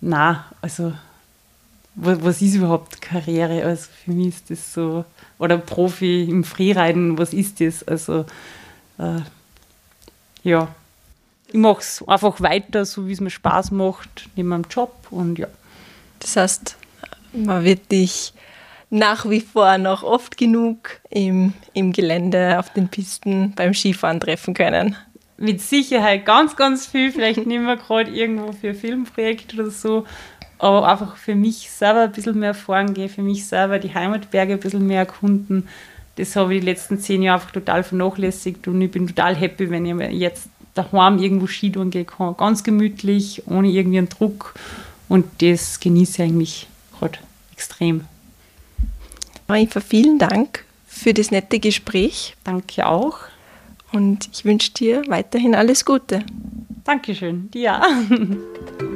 na, 0.00 0.46
also 0.60 0.92
was 1.96 2.42
ist 2.42 2.54
überhaupt 2.54 3.00
Karriere? 3.00 3.64
Also 3.64 3.88
für 4.04 4.12
mich 4.12 4.28
ist 4.28 4.50
das 4.50 4.74
so, 4.74 5.04
oder 5.38 5.58
Profi 5.58 6.24
im 6.24 6.44
Freeriden, 6.44 7.18
was 7.18 7.32
ist 7.32 7.60
das? 7.60 7.82
Also 7.88 8.26
äh, 8.98 9.20
ja, 10.42 10.68
ich 11.48 11.54
mache 11.54 11.80
es 11.80 12.04
einfach 12.06 12.40
weiter, 12.40 12.84
so 12.84 13.08
wie 13.08 13.12
es 13.12 13.20
mir 13.20 13.30
Spaß 13.30 13.70
macht, 13.70 14.28
neben 14.36 14.50
meinem 14.50 14.66
Job 14.70 14.92
und 15.10 15.38
ja. 15.38 15.48
Das 16.18 16.36
heißt, 16.36 16.76
man 17.32 17.64
wird 17.64 17.90
dich 17.90 18.32
nach 18.90 19.28
wie 19.28 19.40
vor 19.40 19.78
noch 19.78 20.02
oft 20.02 20.36
genug 20.36 21.00
im, 21.10 21.52
im 21.72 21.92
Gelände, 21.92 22.58
auf 22.58 22.72
den 22.72 22.88
Pisten, 22.88 23.52
beim 23.54 23.74
Skifahren 23.74 24.20
treffen 24.20 24.54
können. 24.54 24.96
Mit 25.38 25.60
Sicherheit 25.60 26.24
ganz, 26.24 26.56
ganz 26.56 26.86
viel, 26.86 27.12
vielleicht 27.12 27.46
nicht 27.46 27.60
mehr 27.60 27.76
gerade 27.76 28.10
irgendwo 28.10 28.52
für 28.52 28.70
ein 28.70 28.74
Filmprojekt 28.74 29.54
oder 29.54 29.70
so, 29.70 30.06
aber 30.58 30.88
einfach 30.88 31.16
für 31.16 31.34
mich 31.34 31.70
selber 31.70 32.02
ein 32.02 32.12
bisschen 32.12 32.38
mehr 32.38 32.54
fahren 32.54 32.94
gehen, 32.94 33.08
für 33.08 33.22
mich 33.22 33.46
selber 33.46 33.78
die 33.78 33.92
Heimatberge 33.92 34.54
ein 34.54 34.60
bisschen 34.60 34.86
mehr 34.86 35.00
erkunden. 35.00 35.68
Das 36.16 36.34
habe 36.34 36.54
ich 36.54 36.60
die 36.60 36.66
letzten 36.66 36.98
zehn 36.98 37.22
Jahre 37.22 37.40
einfach 37.40 37.52
total 37.52 37.82
vernachlässigt 37.82 38.66
und 38.68 38.80
ich 38.80 38.90
bin 38.90 39.06
total 39.06 39.36
happy, 39.36 39.70
wenn 39.70 39.84
ich 39.84 40.18
jetzt 40.18 40.48
daheim 40.74 41.18
irgendwo 41.18 41.46
Skitouren 41.46 41.90
gehen 41.90 42.06
kann. 42.06 42.36
Ganz 42.36 42.64
gemütlich, 42.64 43.42
ohne 43.46 43.68
irgendwie 43.68 43.98
einen 43.98 44.08
Druck 44.08 44.54
und 45.08 45.26
das 45.42 45.80
genieße 45.80 46.22
ich 46.22 46.28
eigentlich 46.28 46.68
gerade 46.98 47.18
extrem. 47.52 48.04
Eva, 49.48 49.80
vielen 49.80 50.18
Dank 50.18 50.64
für 50.86 51.14
das 51.14 51.30
nette 51.30 51.60
Gespräch. 51.60 52.34
Danke 52.44 52.86
auch. 52.86 53.18
Und 53.92 54.28
ich 54.32 54.44
wünsche 54.44 54.72
dir 54.72 55.02
weiterhin 55.06 55.54
alles 55.54 55.84
Gute. 55.84 56.24
Dankeschön, 56.84 57.50
dir. 57.50 57.80